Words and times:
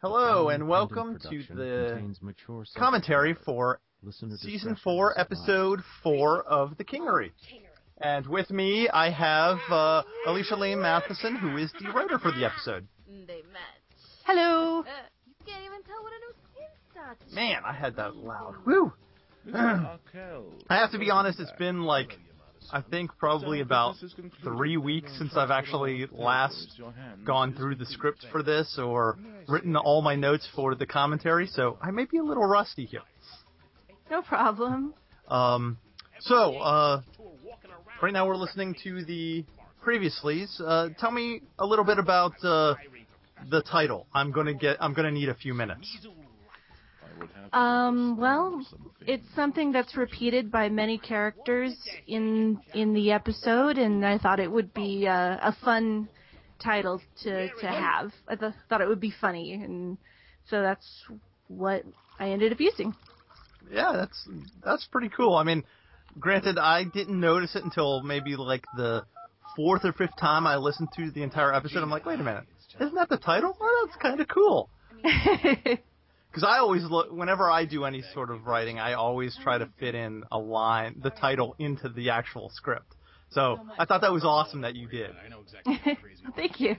Hello 0.00 0.48
and 0.48 0.68
welcome 0.68 1.18
to 1.28 1.42
the 1.52 2.00
commentary 2.76 3.34
for 3.44 3.80
season 4.36 4.76
four, 4.84 5.18
episode 5.18 5.80
four 6.04 6.44
of 6.44 6.76
The 6.78 6.84
Kingery. 6.84 7.32
And 8.00 8.24
with 8.28 8.48
me, 8.50 8.88
I 8.88 9.10
have 9.10 9.58
uh, 9.68 10.04
Alicia 10.24 10.54
Laine 10.54 10.80
Matheson, 10.80 11.34
who 11.34 11.56
is 11.56 11.72
the 11.80 11.90
writer 11.90 12.20
for 12.20 12.30
the 12.30 12.44
episode. 12.44 12.86
They 13.08 13.42
met. 13.52 13.98
Hello. 14.24 14.82
Uh, 14.82 14.84
you 15.26 15.34
can't 15.44 15.64
even 15.64 15.82
tell 15.82 16.00
what 16.04 16.12
a 16.12 16.20
new 16.20 16.32
skin 16.52 16.68
starts. 16.92 17.34
Man, 17.34 17.62
I 17.66 17.72
had 17.72 17.96
that 17.96 18.14
loud. 18.14 18.54
Woo! 18.64 18.92
I 19.52 20.76
have 20.76 20.92
to 20.92 20.98
be 21.00 21.10
honest, 21.10 21.40
it's 21.40 21.50
been 21.58 21.82
like, 21.82 22.16
I 22.72 22.82
think 22.82 23.10
probably 23.18 23.60
about 23.60 23.96
three 24.42 24.76
weeks 24.76 25.10
since 25.18 25.36
I've 25.36 25.50
actually 25.50 26.06
last 26.12 26.80
gone 27.24 27.54
through 27.54 27.76
the 27.76 27.86
script 27.86 28.26
for 28.30 28.42
this 28.42 28.78
or 28.78 29.16
written 29.48 29.76
all 29.76 30.02
my 30.02 30.16
notes 30.16 30.48
for 30.54 30.74
the 30.74 30.86
commentary, 30.86 31.46
so 31.46 31.78
I 31.80 31.90
may 31.90 32.04
be 32.04 32.18
a 32.18 32.22
little 32.22 32.46
rusty 32.46 32.84
here. 32.84 33.02
No 34.10 34.22
problem. 34.22 34.94
Um, 35.28 35.78
so, 36.20 36.56
uh, 36.56 37.02
right 38.02 38.12
now 38.12 38.26
we're 38.26 38.36
listening 38.36 38.74
to 38.84 39.04
the 39.04 39.44
previouslys. 39.84 40.60
Uh, 40.60 40.88
tell 40.98 41.10
me 41.10 41.42
a 41.58 41.66
little 41.66 41.84
bit 41.84 41.98
about 41.98 42.32
uh, 42.42 42.74
the 43.50 43.62
title. 43.62 44.06
I'm 44.12 44.32
gonna 44.32 44.54
get. 44.54 44.78
I'm 44.80 44.94
gonna 44.94 45.10
need 45.10 45.28
a 45.28 45.34
few 45.34 45.54
minutes. 45.54 46.06
Um, 47.52 48.16
well, 48.18 48.64
it's 49.06 49.24
something 49.34 49.72
that's 49.72 49.96
repeated 49.96 50.50
by 50.50 50.68
many 50.68 50.98
characters 50.98 51.74
in 52.06 52.60
in 52.74 52.92
the 52.92 53.12
episode, 53.12 53.78
and 53.78 54.04
I 54.04 54.18
thought 54.18 54.38
it 54.40 54.50
would 54.50 54.74
be 54.74 55.06
a, 55.06 55.38
a 55.42 55.56
fun 55.64 56.08
title 56.62 57.00
to 57.22 57.48
to 57.60 57.66
have. 57.66 58.12
I 58.28 58.36
th- 58.36 58.52
thought 58.68 58.80
it 58.80 58.88
would 58.88 59.00
be 59.00 59.12
funny, 59.18 59.54
and 59.54 59.96
so 60.50 60.60
that's 60.60 60.86
what 61.48 61.84
I 62.18 62.30
ended 62.30 62.52
up 62.52 62.60
using. 62.60 62.94
Yeah, 63.70 63.92
that's 63.94 64.28
that's 64.64 64.86
pretty 64.86 65.08
cool. 65.08 65.34
I 65.34 65.42
mean, 65.44 65.64
granted, 66.18 66.58
I 66.58 66.84
didn't 66.84 67.18
notice 67.18 67.56
it 67.56 67.64
until 67.64 68.02
maybe 68.02 68.36
like 68.36 68.64
the 68.76 69.04
fourth 69.56 69.84
or 69.84 69.92
fifth 69.92 70.16
time 70.20 70.46
I 70.46 70.56
listened 70.56 70.90
to 70.96 71.10
the 71.10 71.22
entire 71.22 71.54
episode. 71.54 71.82
I'm 71.82 71.90
like, 71.90 72.04
wait 72.04 72.20
a 72.20 72.24
minute, 72.24 72.44
isn't 72.78 72.94
that 72.94 73.08
the 73.08 73.16
title? 73.16 73.56
Oh, 73.58 73.86
that's 73.86 74.02
kind 74.02 74.20
of 74.20 74.28
cool. 74.28 74.68
Because 76.38 76.54
I 76.54 76.58
always 76.60 76.84
look, 76.84 77.10
whenever 77.10 77.50
I 77.50 77.64
do 77.64 77.84
any 77.84 78.00
sort 78.14 78.30
of 78.30 78.46
writing, 78.46 78.78
I 78.78 78.92
always 78.92 79.36
try 79.42 79.58
to 79.58 79.68
fit 79.80 79.96
in 79.96 80.22
a 80.30 80.38
line, 80.38 81.00
the 81.02 81.10
title, 81.10 81.56
into 81.58 81.88
the 81.88 82.10
actual 82.10 82.48
script. 82.54 82.94
So 83.30 83.58
I 83.76 83.86
thought 83.86 84.02
that 84.02 84.12
was 84.12 84.22
awesome 84.24 84.60
that 84.60 84.76
you 84.76 84.86
did. 84.86 85.10
I 85.24 85.28
know 85.28 85.40
exactly 85.40 85.80
crazy 86.00 86.22
Thank 86.36 86.60
you. 86.60 86.76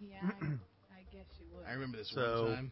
yeah, 0.00 0.18
I, 0.42 0.44
I 0.44 1.02
guess 1.12 1.26
you 1.38 1.46
would. 1.54 1.66
I 1.68 1.72
remember 1.74 1.98
this 1.98 2.10
So- 2.12 2.46
one 2.46 2.54
time. 2.56 2.70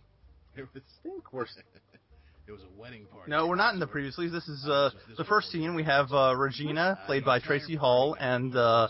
It 0.57 0.63
was, 0.63 0.69
I 0.75 1.09
think 1.09 1.33
we're 1.33 1.45
it 1.45 2.51
was 2.51 2.63
a 2.63 2.81
wedding 2.81 3.07
party. 3.13 3.31
No, 3.31 3.47
we're 3.47 3.55
not 3.55 3.75
in 3.75 3.79
the 3.79 3.87
previously. 3.87 4.29
This 4.29 4.49
is 4.49 4.67
uh, 4.67 4.91
the 5.17 5.25
first 5.25 5.53
scene. 5.53 5.77
We 5.77 5.85
have 5.85 6.11
uh, 6.13 6.35
Regina, 6.37 6.99
played 7.07 7.25
by 7.25 7.39
Tracy 7.39 7.77
Hall, 7.77 8.17
and 8.19 8.57
uh, 8.57 8.89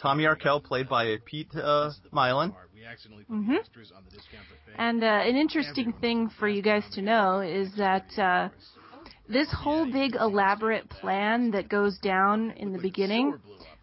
Tommy 0.00 0.24
Arkell, 0.26 0.60
played 0.60 0.88
by 0.88 1.16
Pete 1.26 1.54
uh, 1.54 1.90
Mylan. 2.12 2.54
We 2.74 2.84
accidentally 2.84 3.24
put 3.24 3.36
Mhm. 3.36 3.58
extras 3.58 3.92
on 3.94 4.02
the 4.04 4.10
discount 4.10 4.44
buffet. 4.48 4.80
And 4.80 5.04
uh, 5.04 5.06
an 5.06 5.36
interesting 5.36 5.92
thing 5.92 6.30
for 6.30 6.48
you 6.48 6.62
guys 6.62 6.88
to 6.94 7.02
know 7.02 7.40
is 7.40 7.74
that 7.76 8.18
uh, 8.18 8.48
this 9.28 9.52
whole 9.52 9.84
big 9.90 10.14
elaborate 10.14 10.88
plan 10.88 11.50
that 11.50 11.68
goes 11.68 11.98
down 11.98 12.52
in 12.52 12.72
the 12.72 12.78
beginning, 12.78 13.34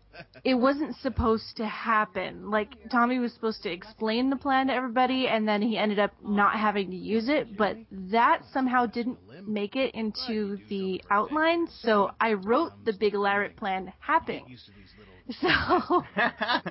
it 0.44 0.56
wasn't 0.56 0.96
supposed 0.98 1.58
to 1.58 1.68
happen. 1.68 2.50
Like 2.50 2.90
Tommy 2.90 3.20
was 3.20 3.32
supposed 3.34 3.62
to 3.64 3.72
explain 3.72 4.32
the 4.32 4.38
plan 4.38 4.68
to 4.68 4.74
everybody, 4.74 5.28
and 5.28 5.48
then 5.48 5.62
he 5.62 5.78
ended 5.78 6.00
up 6.00 6.14
not 6.24 6.56
having 6.56 6.90
to 6.90 6.98
use 6.98 7.30
it. 7.30 7.56
But 7.56 7.78
that 7.92 8.42
somehow 8.52 8.88
didn't 8.88 9.20
make 9.48 9.76
it 9.76 9.94
into 9.94 10.58
the 10.68 11.02
outline, 11.12 11.68
so 11.84 12.10
I 12.20 12.34
wrote 12.34 12.72
the 12.86 12.94
big 12.94 13.14
elaborate 13.14 13.56
plan 13.56 13.94
happening. 14.00 14.58
Used 15.28 15.40
to 15.42 15.48
these 15.48 15.70
little 15.70 16.04
So. 16.14 16.62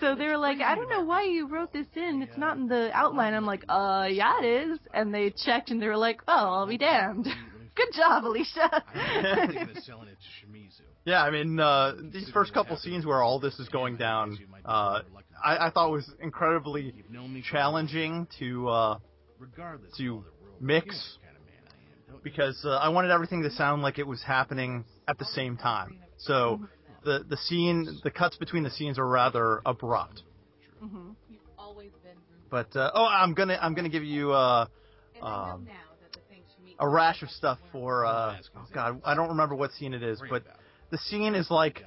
So 0.00 0.14
they 0.14 0.26
were 0.26 0.36
like, 0.36 0.60
I 0.60 0.76
don't 0.76 0.88
know 0.88 1.02
why 1.02 1.24
you 1.24 1.48
wrote 1.48 1.72
this 1.72 1.86
in. 1.96 2.22
It's 2.22 2.36
not 2.38 2.56
in 2.56 2.68
the 2.68 2.90
outline. 2.94 3.34
I'm 3.34 3.46
like, 3.46 3.64
uh, 3.68 4.06
yeah, 4.10 4.40
it 4.40 4.70
is. 4.70 4.78
And 4.94 5.12
they 5.12 5.30
checked 5.30 5.70
and 5.70 5.82
they 5.82 5.88
were 5.88 5.96
like, 5.96 6.20
oh, 6.28 6.32
I'll 6.54 6.66
be 6.68 6.78
damned. 6.78 7.24
Good 7.74 7.88
job, 7.96 8.24
Alicia. 8.24 8.84
I'm 8.94 9.48
thinking 9.48 9.76
of 9.76 9.82
selling 9.84 10.08
it 10.08 10.16
to 10.18 10.46
Shimizu. 10.46 10.82
Yeah, 11.04 11.22
I 11.22 11.30
mean, 11.30 11.58
uh, 11.58 11.94
these 12.12 12.28
first 12.30 12.52
couple 12.52 12.76
scenes 12.76 13.06
where 13.06 13.22
all 13.22 13.40
this 13.40 13.58
is 13.58 13.68
going 13.68 13.96
down, 13.96 14.38
uh, 14.64 15.00
I, 15.44 15.66
I 15.66 15.70
thought 15.70 15.90
was 15.90 16.08
incredibly 16.20 16.92
You've 16.96 17.10
known 17.10 17.32
me 17.32 17.40
for 17.42 17.48
challenging 17.52 18.26
to 18.38 18.68
uh, 18.68 18.98
to 18.98 19.44
of 19.44 19.58
all 19.60 19.84
the 19.96 20.02
rules. 20.04 20.60
mix. 20.60 20.86
You 20.86 20.92
know 20.92 20.98
what 20.98 21.22
kind 21.22 21.36
of 21.36 21.46
man 21.46 21.62
I 21.66 21.74
am, 21.74 22.14
don't 22.14 22.16
you? 22.16 22.20
because 22.24 22.64
uh, 22.64 22.70
I 22.70 22.88
wanted 22.90 23.10
everything 23.10 23.42
to 23.44 23.50
sound 23.50 23.82
like 23.82 23.98
it 23.98 24.06
was 24.06 24.22
happening 24.22 24.84
at 25.06 25.18
the 25.18 25.24
same 25.24 25.56
time. 25.56 25.98
So 26.18 26.60
the 27.08 27.24
the 27.28 27.36
scene, 27.36 28.00
the 28.04 28.10
cuts 28.10 28.36
between 28.36 28.62
the 28.62 28.70
scenes 28.70 28.98
are 28.98 29.08
rather 29.08 29.60
abrupt. 29.64 30.22
hmm 30.80 31.10
You've 31.30 31.40
always 31.58 31.90
been. 32.04 32.16
But 32.50 32.74
uh, 32.76 32.90
oh, 32.94 33.04
I'm 33.04 33.34
gonna 33.34 33.58
I'm 33.60 33.74
gonna 33.74 33.88
give 33.88 34.04
you 34.04 34.32
uh, 34.32 34.66
And 35.16 35.24
I 35.24 35.28
know 35.28 35.52
um, 35.52 35.64
now 35.64 35.72
that 36.02 36.12
the 36.12 36.20
thing 36.28 36.42
she 36.56 36.64
meets 36.64 36.76
a 36.78 36.88
rash 36.88 37.22
of 37.22 37.30
stuff 37.30 37.58
for 37.72 38.06
uh, 38.06 38.36
oh 38.56 38.66
God, 38.72 39.00
I 39.04 39.14
don't 39.14 39.28
remember 39.30 39.54
what 39.54 39.72
scene 39.72 39.94
it 39.94 40.02
is, 40.02 40.20
but 40.30 40.44
the 40.90 40.98
scene 40.98 41.34
is 41.34 41.50
like 41.50 41.82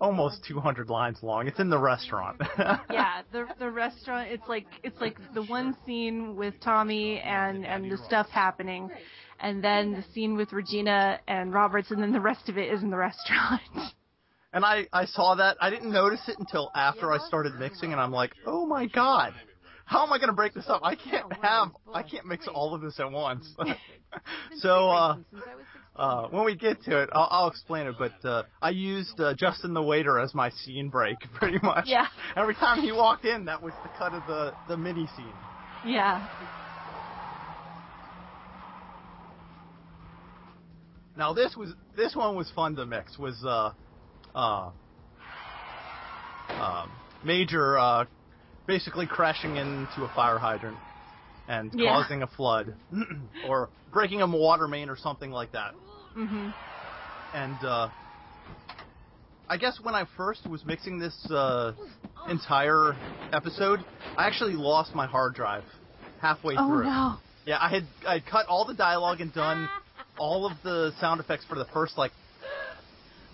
almost 0.00 0.44
200 0.46 0.88
lines 0.88 1.18
long. 1.22 1.48
It's 1.48 1.58
in 1.58 1.70
the 1.70 1.78
restaurant. 1.78 2.40
Yeah, 2.90 3.22
the 3.32 3.46
the 3.58 3.70
restaurant. 3.70 4.30
It's 4.30 4.48
like 4.48 4.66
it's 4.82 5.00
like 5.00 5.18
the 5.34 5.42
one 5.44 5.76
scene 5.84 6.36
with 6.36 6.54
Tommy 6.60 7.18
and 7.20 7.64
and 7.66 7.90
the 7.90 7.98
stuff 7.98 8.28
happening, 8.28 8.90
and 9.40 9.62
then 9.62 9.92
the 9.92 10.04
scene 10.14 10.36
with 10.36 10.52
Regina 10.52 11.20
and 11.26 11.52
Roberts, 11.52 11.90
and 11.90 12.00
then 12.02 12.12
the 12.12 12.20
rest 12.20 12.48
of 12.48 12.56
it 12.58 12.72
is 12.72 12.82
in 12.82 12.90
the 12.90 12.96
restaurant. 12.96 13.62
And 14.52 14.64
I, 14.64 14.86
I 14.92 15.04
saw 15.04 15.34
that. 15.34 15.56
I 15.60 15.70
didn't 15.70 15.92
notice 15.92 16.22
it 16.26 16.38
until 16.38 16.70
after 16.74 17.12
I 17.12 17.18
started 17.26 17.54
mixing, 17.56 17.92
and 17.92 18.00
I'm 18.00 18.12
like, 18.12 18.32
oh 18.46 18.64
my 18.66 18.86
god, 18.86 19.34
how 19.84 20.04
am 20.06 20.12
I 20.12 20.18
going 20.18 20.28
to 20.28 20.34
break 20.34 20.54
this 20.54 20.68
up? 20.68 20.80
I 20.82 20.94
can't 20.94 21.32
have, 21.42 21.68
I 21.92 22.02
can't 22.02 22.26
mix 22.26 22.48
all 22.48 22.74
of 22.74 22.80
this 22.80 22.98
at 22.98 23.10
once. 23.10 23.46
so, 24.56 24.88
uh, 24.88 25.16
uh, 25.96 26.28
when 26.28 26.44
we 26.44 26.56
get 26.56 26.82
to 26.84 27.02
it, 27.02 27.10
I'll, 27.12 27.28
I'll 27.30 27.48
explain 27.48 27.86
it. 27.86 27.96
But 27.98 28.24
uh, 28.26 28.44
I 28.62 28.70
used 28.70 29.20
uh, 29.20 29.34
Justin 29.34 29.74
the 29.74 29.82
waiter 29.82 30.18
as 30.18 30.34
my 30.34 30.50
scene 30.50 30.88
break, 30.88 31.16
pretty 31.34 31.58
much. 31.62 31.84
Yeah. 31.86 32.06
Every 32.36 32.54
time 32.54 32.80
he 32.80 32.92
walked 32.92 33.24
in, 33.24 33.46
that 33.46 33.62
was 33.62 33.72
the 33.82 33.90
cut 33.98 34.12
of 34.14 34.22
the 34.26 34.54
the 34.68 34.76
mini 34.76 35.08
scene. 35.16 35.32
yeah. 35.86 36.28
Now 41.16 41.32
this 41.32 41.56
was 41.56 41.74
this 41.96 42.14
one 42.14 42.36
was 42.36 42.50
fun 42.54 42.76
to 42.76 42.86
mix. 42.86 43.18
Was 43.18 43.44
uh, 43.44 43.72
uh, 44.38 44.70
um, 46.60 46.90
Major 47.24 47.76
uh, 47.78 48.04
basically 48.66 49.06
crashing 49.06 49.56
into 49.56 50.04
a 50.04 50.08
fire 50.14 50.38
hydrant 50.38 50.78
and 51.48 51.72
Yeah. 51.74 51.90
causing 51.90 52.22
a 52.22 52.26
flood, 52.28 52.74
or 53.44 53.70
breaking 53.92 54.22
a 54.22 54.26
water 54.26 54.68
main 54.68 54.88
or 54.88 54.96
something 54.96 55.30
like 55.30 55.50
that. 55.52 55.74
Mhm. 56.16 56.52
And 57.34 57.64
uh, 57.64 57.88
I 59.48 59.56
guess 59.56 59.78
when 59.82 59.94
I 59.94 60.04
first 60.16 60.46
was 60.46 60.64
mixing 60.64 60.98
this 60.98 61.30
uh, 61.30 61.72
entire 62.28 62.94
episode, 63.32 63.80
I 64.16 64.26
actually 64.26 64.54
lost 64.54 64.94
my 64.94 65.06
hard 65.06 65.34
drive 65.34 65.64
halfway 66.20 66.56
Oh 66.56 66.66
through. 66.66 66.84
no. 66.84 67.14
Yeah, 67.46 67.58
I 67.60 67.68
had 67.68 67.84
I 68.06 68.12
had 68.14 68.26
cut 68.26 68.46
all 68.46 68.64
the 68.66 68.74
dialogue 68.74 69.20
and 69.20 69.32
done 69.32 69.68
all 70.18 70.46
of 70.46 70.52
the 70.62 70.92
sound 71.00 71.20
effects 71.20 71.44
for 71.48 71.56
the 71.56 71.64
first 71.72 71.96
like 71.96 72.12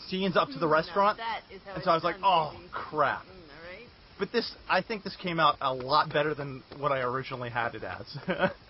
scenes 0.09 0.37
up 0.37 0.49
to 0.51 0.59
the 0.59 0.69
restaurant. 0.69 1.19
That 1.19 1.41
is 1.55 1.61
how 1.65 1.75
And 1.75 1.85
so 1.85 1.91
I 1.91 1.95
was 1.95 2.05
like, 2.05 2.17
oh 2.23 2.53
crap. 2.73 3.25
Mm, 3.25 3.29
all 3.29 3.71
right. 3.71 3.87
But 4.19 4.33
this, 4.33 4.53
I 4.69 4.83
think 4.83 5.03
this 5.05 5.17
came 5.17 5.41
out 5.41 5.57
a 5.61 5.73
lot 5.73 6.13
better 6.13 6.35
than 6.35 6.63
what 6.79 6.93
I 6.93 7.01
originally 7.01 7.51
had 7.51 7.75
it 7.75 7.83
as. 7.85 8.51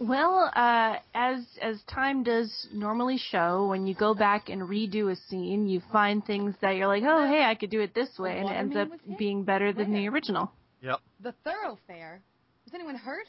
Well, 0.00 0.50
uh, 0.54 0.96
as 1.14 1.46
as 1.62 1.80
time 1.84 2.24
does 2.24 2.66
normally 2.72 3.16
show, 3.16 3.68
when 3.68 3.86
you 3.86 3.94
go 3.94 4.12
back 4.12 4.48
and 4.48 4.62
redo 4.62 5.10
a 5.10 5.16
scene, 5.28 5.68
you 5.68 5.80
find 5.92 6.24
things 6.24 6.54
that 6.60 6.72
you're 6.72 6.88
like, 6.88 7.04
oh, 7.06 7.26
hey, 7.26 7.44
I 7.44 7.54
could 7.54 7.70
do 7.70 7.80
it 7.80 7.94
this 7.94 8.18
way, 8.18 8.38
and 8.38 8.48
it 8.48 8.52
ends 8.52 8.72
up 8.72 8.88
Waterman 8.88 8.90
was 8.90 9.08
hit? 9.08 9.18
being 9.18 9.44
better 9.44 9.72
than 9.72 9.92
the 9.92 10.08
original. 10.08 10.50
yep. 10.82 11.00
The 11.20 11.32
thoroughfare. 11.44 12.20
Was 12.64 12.74
anyone 12.74 12.96
hurt? 12.96 13.26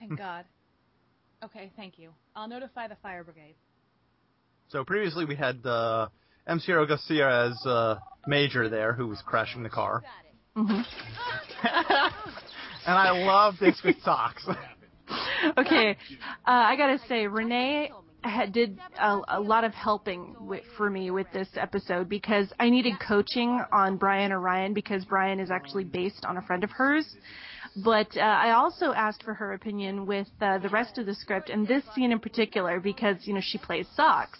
Thank 0.00 0.18
God. 0.18 0.46
Okay, 1.44 1.70
thank 1.76 1.98
you. 1.98 2.10
I'll 2.34 2.48
notify 2.48 2.88
the 2.88 2.96
fire 2.96 3.22
brigade. 3.22 3.54
So 4.70 4.84
previously 4.84 5.24
we 5.24 5.34
had 5.34 5.66
uh, 5.66 6.06
M. 6.46 6.60
Ciro 6.60 6.86
Garcia 6.86 7.46
as 7.46 7.66
uh, 7.66 7.96
Major 8.28 8.68
there, 8.68 8.92
who 8.92 9.08
was 9.08 9.20
crashing 9.26 9.64
the 9.64 9.68
car, 9.68 10.04
hmm 10.54 10.80
and 11.62 12.96
I 12.96 13.10
love 13.10 13.54
this 13.60 13.80
with 13.84 13.96
socks. 14.02 14.46
okay, 15.58 15.96
uh, 16.46 16.50
I 16.50 16.76
gotta 16.76 16.98
say, 17.08 17.26
Renee 17.26 17.90
had, 18.22 18.52
did 18.52 18.78
a, 18.98 19.18
a 19.28 19.40
lot 19.40 19.64
of 19.64 19.74
helping 19.74 20.36
with, 20.40 20.62
for 20.76 20.88
me 20.88 21.10
with 21.10 21.26
this 21.32 21.48
episode 21.56 22.08
because 22.08 22.52
I 22.60 22.70
needed 22.70 22.94
coaching 23.06 23.60
on 23.72 23.96
Brian 23.96 24.32
Orion 24.32 24.72
because 24.72 25.04
Brian 25.04 25.40
is 25.40 25.50
actually 25.50 25.84
based 25.84 26.24
on 26.24 26.36
a 26.36 26.42
friend 26.42 26.62
of 26.62 26.70
hers. 26.70 27.16
But 27.84 28.16
uh, 28.16 28.20
I 28.20 28.52
also 28.52 28.92
asked 28.92 29.22
for 29.24 29.34
her 29.34 29.52
opinion 29.52 30.06
with 30.06 30.28
uh, 30.40 30.58
the 30.58 30.68
rest 30.68 30.96
of 30.98 31.06
the 31.06 31.14
script 31.14 31.50
and 31.50 31.66
this 31.66 31.82
scene 31.94 32.12
in 32.12 32.20
particular 32.20 32.80
because 32.80 33.16
you 33.22 33.34
know 33.34 33.40
she 33.42 33.58
plays 33.58 33.86
Socks 33.94 34.38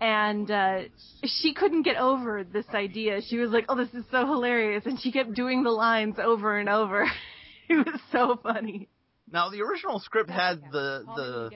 and 0.00 0.50
uh, 0.50 0.80
she 1.24 1.54
couldn't 1.54 1.82
get 1.82 1.96
over 1.96 2.44
this 2.44 2.66
idea. 2.74 3.20
She 3.22 3.38
was 3.38 3.50
like, 3.50 3.66
"Oh, 3.68 3.76
this 3.76 3.92
is 3.94 4.04
so 4.10 4.26
hilarious," 4.26 4.84
and 4.86 5.00
she 5.00 5.12
kept 5.12 5.34
doing 5.34 5.62
the 5.62 5.70
lines 5.70 6.16
over 6.22 6.58
and 6.58 6.68
over. 6.68 7.06
it 7.68 7.74
was 7.74 8.00
so 8.12 8.38
funny. 8.42 8.88
Now 9.30 9.50
the 9.50 9.62
original 9.62 10.00
script 10.00 10.30
had 10.30 10.62
the 10.70 11.04
the 11.16 11.50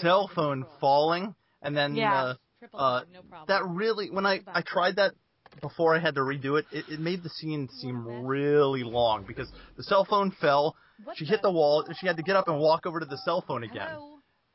cell 0.00 0.30
phone 0.34 0.66
falling, 0.80 1.34
and 1.62 1.76
then 1.76 1.94
Yeah. 1.96 2.34
uh, 2.72 2.76
uh, 2.76 3.02
that 3.48 3.64
really 3.66 4.10
when 4.10 4.26
I 4.26 4.40
I 4.46 4.62
tried 4.62 4.96
that 4.96 5.14
before 5.60 5.94
I 5.94 5.98
had 6.00 6.14
to 6.16 6.20
redo 6.20 6.58
it, 6.58 6.66
it, 6.72 6.84
it 6.88 7.00
made 7.00 7.22
the 7.22 7.30
scene 7.30 7.68
seem 7.68 8.06
really 8.06 8.82
long 8.82 9.24
because 9.26 9.50
the 9.76 9.82
cell 9.84 10.04
phone 10.04 10.30
fell. 10.40 10.76
She 11.14 11.24
hit 11.24 11.42
the 11.42 11.50
wall. 11.50 11.82
And 11.82 11.96
she 11.96 12.06
had 12.06 12.16
to 12.16 12.22
get 12.22 12.36
up 12.36 12.48
and 12.48 12.58
walk 12.58 12.86
over 12.86 13.00
to 13.00 13.06
the 13.06 13.18
cell 13.18 13.42
phone 13.46 13.62
again, 13.62 13.98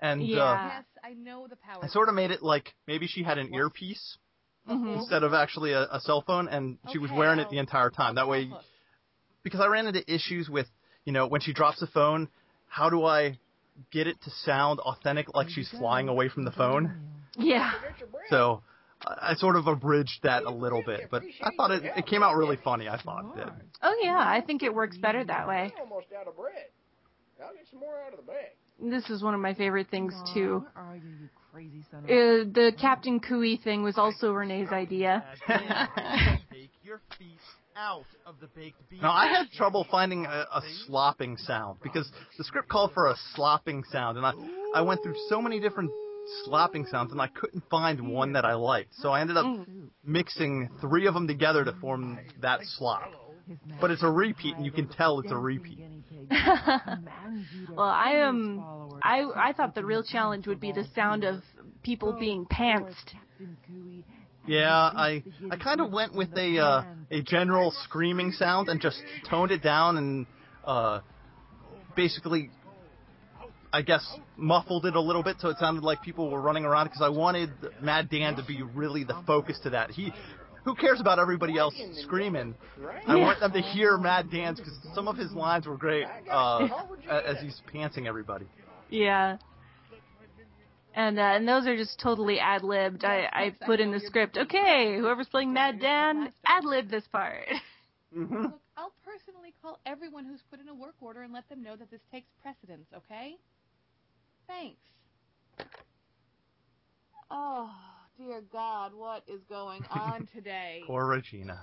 Hello. 0.02 0.12
and 0.12 0.22
uh, 0.22 0.26
Yes, 0.76 0.84
I 1.04 1.14
know 1.14 1.48
the 1.48 1.56
power. 1.56 1.84
I 1.84 1.88
sort 1.88 2.10
of 2.10 2.16
made 2.16 2.32
it 2.32 2.42
like 2.42 2.74
maybe 2.88 3.08
she 3.08 3.24
had 3.24 3.38
an 3.38 3.54
earpiece 3.54 4.18
Mhm. 4.70 4.98
instead 5.00 5.24
of 5.24 5.34
actually 5.34 5.72
a, 5.74 5.84
a 5.92 6.00
cell 6.02 6.22
phone, 6.22 6.48
and 6.48 6.78
she 6.92 6.98
was 7.00 7.10
wearing 7.12 7.40
it 7.40 7.50
the 7.50 7.58
entire 7.58 7.90
time. 7.90 8.16
That 8.16 8.28
way, 8.28 8.52
because 9.44 9.60
I 9.62 9.68
ran 9.68 9.88
into 9.88 10.04
issues 10.14 10.48
with, 10.50 10.68
you 11.06 11.12
know, 11.14 11.26
when 11.28 11.42
she 11.42 11.54
drops 11.54 11.80
the 11.80 11.88
phone, 11.88 12.28
how 12.68 12.90
do 12.90 13.04
I 13.04 13.40
get 13.92 14.06
it 14.08 14.22
to 14.24 14.30
sound 14.46 14.80
authentic, 14.82 15.34
like 15.34 15.50
she's 15.50 15.70
flying 15.70 16.08
away 16.08 16.30
from 16.30 16.44
the 16.44 16.52
phone? 16.52 17.00
Yeah. 17.38 17.72
So 18.30 18.62
I 19.08 19.32
I 19.32 19.34
sort 19.36 19.56
of 19.56 19.66
abridged 19.66 20.20
that 20.24 20.44
a 20.44 20.52
little 20.52 20.84
bit, 20.86 21.08
but 21.10 21.24
I 21.42 21.50
thought 21.56 21.72
it, 21.72 21.84
it 21.96 22.06
came 22.06 22.22
out 22.22 22.36
really 22.36 22.58
funny. 22.58 22.88
I 22.90 23.02
thought 23.02 23.26
it 23.34 23.38
did. 23.46 23.54
Oh 23.82 23.98
yeah, 24.04 24.18
I 24.20 24.42
think 24.42 24.62
it 24.62 24.74
works 24.76 24.98
better 24.98 25.24
that 25.24 25.48
way. 25.48 25.74
I'm 25.76 25.90
almost 25.90 26.08
out 26.20 26.28
of 26.28 26.36
bread. 26.36 26.68
I'll 27.42 27.54
get 27.54 27.66
some 27.72 27.80
more 27.80 28.02
out 28.06 28.12
of 28.14 28.18
the 28.18 28.26
bag. 28.26 28.52
This 28.82 29.10
is 29.10 29.22
one 29.22 29.34
of 29.34 29.40
my 29.40 29.54
favorite 29.54 29.88
things 29.90 30.14
too. 30.34 30.66
Are 30.76 30.96
you, 30.96 31.02
you 31.22 31.30
crazy 31.52 31.84
son 31.92 32.00
of 32.00 32.06
Uh, 32.06 32.52
the 32.54 32.72
Captain 32.80 33.20
Cooey 33.20 33.58
thing 33.64 33.84
was 33.84 33.98
also 33.98 34.32
Renee's 34.32 34.70
idea. 34.72 35.24
Take 35.48 36.72
your 36.84 37.02
feet 37.18 37.38
out 37.76 38.06
of 38.26 38.36
the 38.40 38.48
baked 38.48 38.90
beans. 38.90 39.02
Now 39.02 39.12
I 39.12 39.28
had 39.28 39.52
trouble 39.52 39.86
finding 39.90 40.26
a, 40.26 40.30
a 40.30 40.62
slopping 40.86 41.38
sound 41.38 41.80
because 41.84 42.10
the 42.38 42.44
script 42.44 42.70
called 42.70 42.92
for 42.94 43.08
a 43.08 43.16
slopping 43.36 43.84
sound, 43.92 44.18
and 44.18 44.26
I 44.26 44.34
I 44.74 44.82
went 44.82 45.04
through 45.04 45.16
so 45.30 45.42
many 45.42 45.60
different 45.60 45.92
slopping 46.46 46.86
sounds, 46.86 47.12
and 47.12 47.22
I 47.22 47.28
couldn't 47.28 47.64
find 47.70 48.10
one 48.10 48.34
that 48.34 48.46
I 48.46 48.54
liked. 48.54 48.94
So 48.96 49.10
I 49.10 49.22
ended 49.22 49.38
up 49.38 49.46
mixing 50.06 50.70
three 50.82 51.08
of 51.08 51.14
them 51.14 51.28
together 51.28 51.66
to 51.66 51.74
form 51.82 52.20
that 52.42 52.60
slop. 52.78 53.12
But 53.82 53.90
it's 53.90 54.04
a 54.04 54.12
repeat, 54.12 54.56
and 54.56 54.66
you 54.66 54.72
can 54.72 54.88
tell 54.88 55.20
it's 55.20 55.32
a 55.32 55.38
repeat. 55.38 55.80
Well, 56.30 57.88
I 57.88 58.12
am. 58.16 58.64
I 59.02 59.24
I 59.36 59.54
thought 59.54 59.76
the 59.76 59.86
real 59.86 60.04
challenge 60.04 60.48
would 60.48 60.60
be 60.60 60.72
the 60.72 60.86
sound 60.96 61.24
of 61.24 61.42
people 61.84 62.14
being 62.20 62.46
pantsed. 62.46 63.16
Yeah, 64.46 64.72
I 64.72 65.24
I 65.52 65.58
kind 65.58 65.82
of 65.82 65.92
went 65.92 66.14
with 66.14 66.34
a 66.38 66.60
uh, 66.60 66.84
a 67.12 67.22
general 67.22 67.72
screaming 67.84 68.32
sound 68.32 68.70
and 68.70 68.80
just 68.80 69.02
toned 69.30 69.52
it 69.52 69.64
down 69.64 69.98
and 69.98 70.26
uh, 70.66 71.02
basically, 71.96 72.50
I 73.74 73.82
guess 73.82 74.06
muffled 74.38 74.86
it 74.86 74.96
a 74.96 75.02
little 75.02 75.24
bit 75.24 75.38
so 75.40 75.50
it 75.50 75.58
sounded 75.60 75.84
like 75.84 76.02
people 76.02 76.30
were 76.30 76.42
running 76.42 76.66
around 76.66 76.86
because 76.86 77.02
I 77.02 77.10
wanted 77.10 77.50
Mad 77.82 78.10
Dan 78.10 78.36
to 78.36 78.44
be 78.44 78.62
really 78.62 79.04
the 79.04 79.22
focus 79.28 79.60
to 79.64 79.72
that. 79.72 79.92
He, 79.92 80.14
who 80.64 80.76
cares 80.76 81.00
about 81.00 81.20
everybody 81.20 81.58
else 81.58 81.76
screaming? 82.02 82.56
I 83.08 83.16
want 83.16 83.40
them 83.40 83.52
to 83.54 83.62
hear 83.62 83.98
Mad 83.98 84.30
Dan's 84.32 84.60
because 84.60 84.78
some 84.94 85.08
of 85.08 85.18
his 85.18 85.32
lines 85.32 85.68
were 85.68 85.78
great 85.78 86.06
uh, 86.30 86.68
as 87.10 87.40
he's 87.42 87.62
pantsing 87.74 88.06
everybody. 88.08 88.46
Yeah. 88.90 89.38
And 90.96 91.20
uh, 91.20 91.22
and 91.22 91.48
those 91.48 91.68
are 91.68 91.78
just 91.78 92.00
totally 92.00 92.40
ad 92.40 92.64
libbed. 92.64 93.06
I 93.06 93.30
I 93.32 93.56
put 93.66 93.80
in 93.80 93.92
the 93.92 94.00
script. 94.00 94.38
Okay, 94.38 94.98
whoever's 94.98 95.28
playing 95.28 95.54
Mad 95.54 95.80
Dan, 95.80 96.34
ad 96.48 96.66
lib 96.66 96.90
this 96.90 97.04
part. 97.12 97.46
hmm 98.14 98.36
Look, 98.44 98.60
I'll 98.76 98.92
personally 99.06 99.54
call 99.62 99.80
everyone 99.86 100.26
who's 100.26 100.42
put 100.50 100.60
in 100.60 100.68
a 100.68 100.74
work 100.74 100.96
order 101.00 101.22
and 101.22 101.32
let 101.32 101.48
them 101.48 101.62
know 101.62 101.76
that 101.76 101.92
this 101.92 102.02
takes 102.12 102.28
precedence, 102.42 102.88
okay? 102.96 103.36
Thanks. 104.48 104.80
Oh, 107.30 107.70
dear 108.20 108.44
God, 108.52 108.94
what 108.94 109.24
is 109.28 109.40
going 109.50 109.82
on 109.90 110.28
today? 110.36 110.82
Poor 110.86 111.06
Regina. 111.06 111.62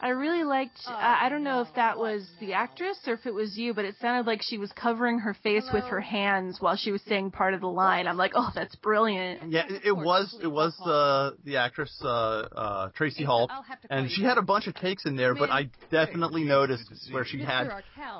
I 0.00 0.08
really 0.08 0.44
liked. 0.44 0.78
Oh, 0.86 0.92
uh, 0.92 1.16
I 1.20 1.28
don't 1.28 1.44
know 1.44 1.62
if 1.62 1.74
that 1.76 1.96
What 1.96 2.12
was 2.12 2.28
the 2.40 2.52
actress 2.52 2.98
or 3.06 3.14
if 3.14 3.26
it 3.26 3.32
was 3.32 3.56
you, 3.56 3.74
but 3.74 3.84
it 3.84 3.94
sounded 4.00 4.26
like 4.26 4.42
she 4.42 4.58
was 4.58 4.70
covering 4.72 5.20
her 5.20 5.34
face 5.42 5.68
with 5.72 5.84
her 5.84 6.00
hands 6.00 6.58
while 6.60 6.76
she 6.76 6.90
was 6.90 7.00
saying 7.08 7.30
part 7.30 7.54
of 7.54 7.60
the 7.60 7.68
line. 7.68 8.06
I'm 8.06 8.16
like, 8.16 8.32
oh, 8.34 8.50
that's 8.54 8.74
brilliant. 8.76 9.50
Yeah, 9.50 9.62
it, 9.68 9.82
it 9.86 9.92
was 9.96 10.36
it 10.42 10.48
was 10.48 10.78
uh, 10.84 11.30
the 11.44 11.56
actress 11.56 11.96
uh, 12.02 12.08
uh, 12.08 12.88
Tracy 12.90 13.24
Hall, 13.24 13.48
I'll 13.50 13.62
have 13.62 13.80
to 13.80 13.88
call 13.88 13.96
and 13.96 14.10
she 14.10 14.22
had 14.22 14.36
a 14.36 14.42
bunch 14.42 14.66
of 14.66 14.74
takes 14.74 15.06
in 15.06 15.16
there, 15.16 15.34
but 15.34 15.50
I 15.50 15.70
definitely 15.90 16.44
noticed 16.44 16.90
where 17.10 17.24
she 17.24 17.40
had 17.40 17.68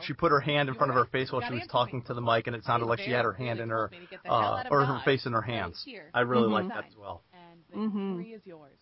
she 0.03 0.13
put 0.13 0.31
her 0.31 0.41
hand 0.41 0.69
in 0.69 0.75
front 0.77 0.91
of 0.91 0.97
her 0.97 1.07
face 1.07 1.33
while 1.33 1.43
she 1.43 1.55
was 1.55 1.67
talking 1.71 2.03
to 2.03 2.15
the 2.15 2.23
mic, 2.23 2.47
and 2.47 2.57
it 2.57 2.65
sounded 2.65 2.87
like 2.87 3.01
she 3.01 3.11
had 3.11 3.25
her 3.25 3.33
hand 3.35 3.61
in 3.61 3.69
her 3.69 3.91
told 3.91 4.01
me 4.01 4.07
to 4.07 4.11
get 4.11 4.23
the 4.23 4.29
hell 4.29 4.63
uh, 4.65 4.65
or 4.71 4.87
her 4.87 5.01
face 5.05 5.27
in 5.27 5.33
her 5.33 5.41
right 5.41 5.51
hands. 5.51 5.85
I 6.15 6.21
really 6.21 6.49
Mhm. 6.49 6.53
liked 6.53 6.69
that 6.69 6.87
as 6.87 6.97
well. 6.97 7.23
And 7.75 7.93
the 7.93 7.99
Mhm. 7.99 8.15
jury 8.17 8.33
is 8.33 8.47
yours. 8.47 8.79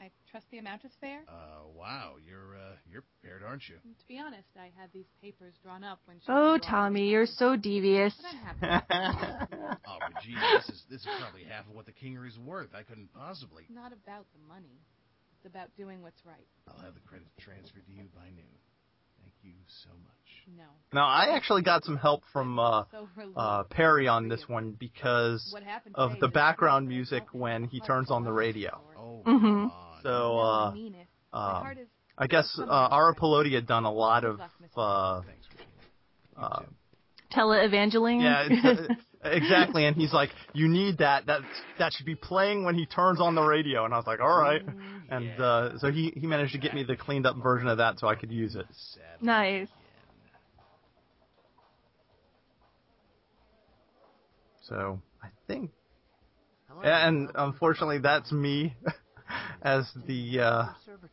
I 0.00 0.10
trust 0.30 0.50
the 0.50 0.58
amount 0.58 0.84
is 0.84 0.92
fair. 1.00 1.22
Uh, 1.28 1.68
wow, 1.76 2.16
you're 2.18 2.56
uh, 2.56 2.74
you're 2.90 3.02
prepared, 3.02 3.42
aren't 3.44 3.68
you? 3.68 3.76
And 3.84 3.96
to 3.96 4.08
be 4.08 4.18
honest, 4.18 4.48
I 4.56 4.70
had 4.76 4.90
these 4.92 5.06
papers 5.20 5.54
drawn 5.62 5.84
up 5.84 6.00
when 6.06 6.18
she 6.18 6.26
Oh, 6.28 6.58
Tommy, 6.58 7.08
you're 7.08 7.26
so 7.26 7.54
devious. 7.56 8.14
But 8.20 8.34
I'm. 8.66 8.82
Oh, 9.86 9.98
but 10.06 10.18
gee, 10.18 10.34
this 10.54 10.68
is 10.70 10.82
this 10.90 11.00
is 11.02 11.08
probably 11.18 11.44
half 11.44 11.68
of 11.68 11.74
what 11.74 11.86
the 11.86 11.92
kingery's 11.92 12.38
worth. 12.38 12.74
I 12.74 12.82
couldn't 12.82 13.12
possibly. 13.12 13.64
It's 13.64 13.70
not 13.74 13.92
about 13.92 14.26
the 14.32 14.40
money. 14.48 14.80
It's 15.36 15.46
about 15.46 15.68
doing 15.76 16.02
what's 16.02 16.24
right. 16.24 16.46
I'll 16.68 16.82
have 16.82 16.94
the 16.94 17.00
credit 17.00 17.26
transferred 17.38 17.86
to 17.86 17.92
you 17.92 18.08
by 18.14 18.26
noon. 18.30 18.51
Thank 19.72 19.94
you 19.94 19.94
so 19.94 19.98
much. 20.02 20.12
No. 20.56 20.64
now 20.92 21.06
I 21.06 21.36
actually 21.36 21.62
got 21.62 21.84
some 21.84 21.96
help 21.96 22.24
from 22.32 22.58
uh, 22.58 22.84
So 22.90 23.08
uh, 23.36 23.64
Perry 23.64 24.08
on 24.08 24.28
this 24.28 24.48
one 24.48 24.72
because 24.72 25.54
of 25.94 26.18
the 26.20 26.28
background 26.28 26.88
music 26.88 27.24
when 27.32 27.64
he 27.64 27.80
turns 27.80 28.10
on 28.10 28.24
the 28.24 28.32
radio. 28.32 28.80
Oh, 28.96 29.22
Mhm. 29.26 29.40
come. 29.40 29.72
So 30.02 30.38
I 30.38 30.68
uh, 30.68 30.70
mean 30.72 30.94
it. 30.94 31.06
My 31.32 31.38
uh, 31.38 31.74
I 32.18 32.26
guess 32.26 32.58
uh, 32.58 32.88
Ara 32.90 33.14
Pelodi 33.14 33.54
had 33.54 33.66
done 33.66 33.84
a 33.84 33.92
lot 33.92 34.24
of 34.24 34.40
uh, 34.76 35.22
Thanks, 35.22 35.46
Regina. 35.50 35.70
You 36.36 36.42
uh, 36.42 36.60
too. 36.60 36.66
Tele-evangeling. 37.30 38.20
Yeah, 38.20 38.46
it's, 38.50 38.90
uh, 39.24 39.28
exactly. 39.28 39.86
And 39.86 39.96
he's 39.96 40.12
like, 40.12 40.30
"You 40.52 40.68
need 40.68 40.98
that. 40.98 41.26
That 41.26 41.40
that 41.78 41.92
should 41.94 42.04
be 42.04 42.14
playing 42.14 42.64
when 42.64 42.74
he 42.74 42.84
turns 42.84 43.20
on 43.20 43.34
the 43.34 43.42
radio." 43.42 43.86
And 43.86 43.94
I 43.94 43.96
was 43.96 44.06
like, 44.06 44.20
"All 44.20 44.38
right." 44.38 44.62
And 45.12 45.38
uh, 45.38 45.78
so 45.78 45.92
he 45.92 46.10
he 46.16 46.26
managed 46.26 46.52
to 46.52 46.58
get 46.58 46.72
me 46.72 46.84
the 46.84 46.96
cleaned 46.96 47.26
up 47.26 47.36
version 47.36 47.68
of 47.68 47.76
that 47.76 47.98
so 47.98 48.08
I 48.08 48.14
could 48.14 48.32
use 48.32 48.56
it. 48.56 48.64
Nice. 49.20 49.68
So 54.62 55.02
I 55.22 55.28
think, 55.46 55.70
and 56.82 57.30
unfortunately, 57.34 57.98
that's 57.98 58.32
me 58.32 58.74
as 59.62 59.86
the 60.06 60.40
uh, 60.40 60.64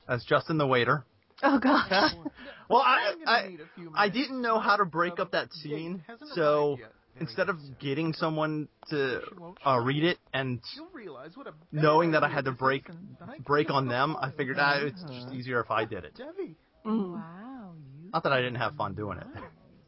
as 0.07 0.23
Justin 0.23 0.57
the 0.57 0.67
waiter. 0.67 1.03
Oh 1.43 1.59
gosh. 1.59 2.13
Well, 2.69 2.83
I 2.85 3.15
I, 3.25 3.57
I 3.95 4.09
didn't 4.09 4.43
know 4.43 4.59
how 4.59 4.75
to 4.77 4.85
break 4.85 5.17
up 5.19 5.31
that 5.31 5.51
scene, 5.51 6.03
so 6.35 6.77
instead 7.19 7.49
of 7.49 7.57
getting 7.79 8.13
someone 8.13 8.67
to 8.89 9.21
uh, 9.65 9.79
read 9.79 10.03
it 10.03 10.17
and 10.33 10.61
knowing 11.71 12.11
that 12.11 12.23
I 12.23 12.29
had 12.29 12.45
to 12.45 12.51
break 12.51 12.87
break 13.45 13.69
on 13.71 13.87
them, 13.87 14.15
I 14.19 14.31
figured 14.31 14.57
ah, 14.59 14.79
it's 14.81 15.03
just 15.03 15.33
easier 15.33 15.59
if 15.59 15.71
I 15.71 15.85
did 15.85 16.05
it. 16.05 16.19
Mhm. 16.85 17.13
Wow, 17.13 17.73
Not 18.13 18.23
that 18.23 18.31
I 18.31 18.41
didn't 18.41 18.57
have 18.57 18.75
fun 18.75 18.95
doing 18.95 19.17
it. 19.17 19.27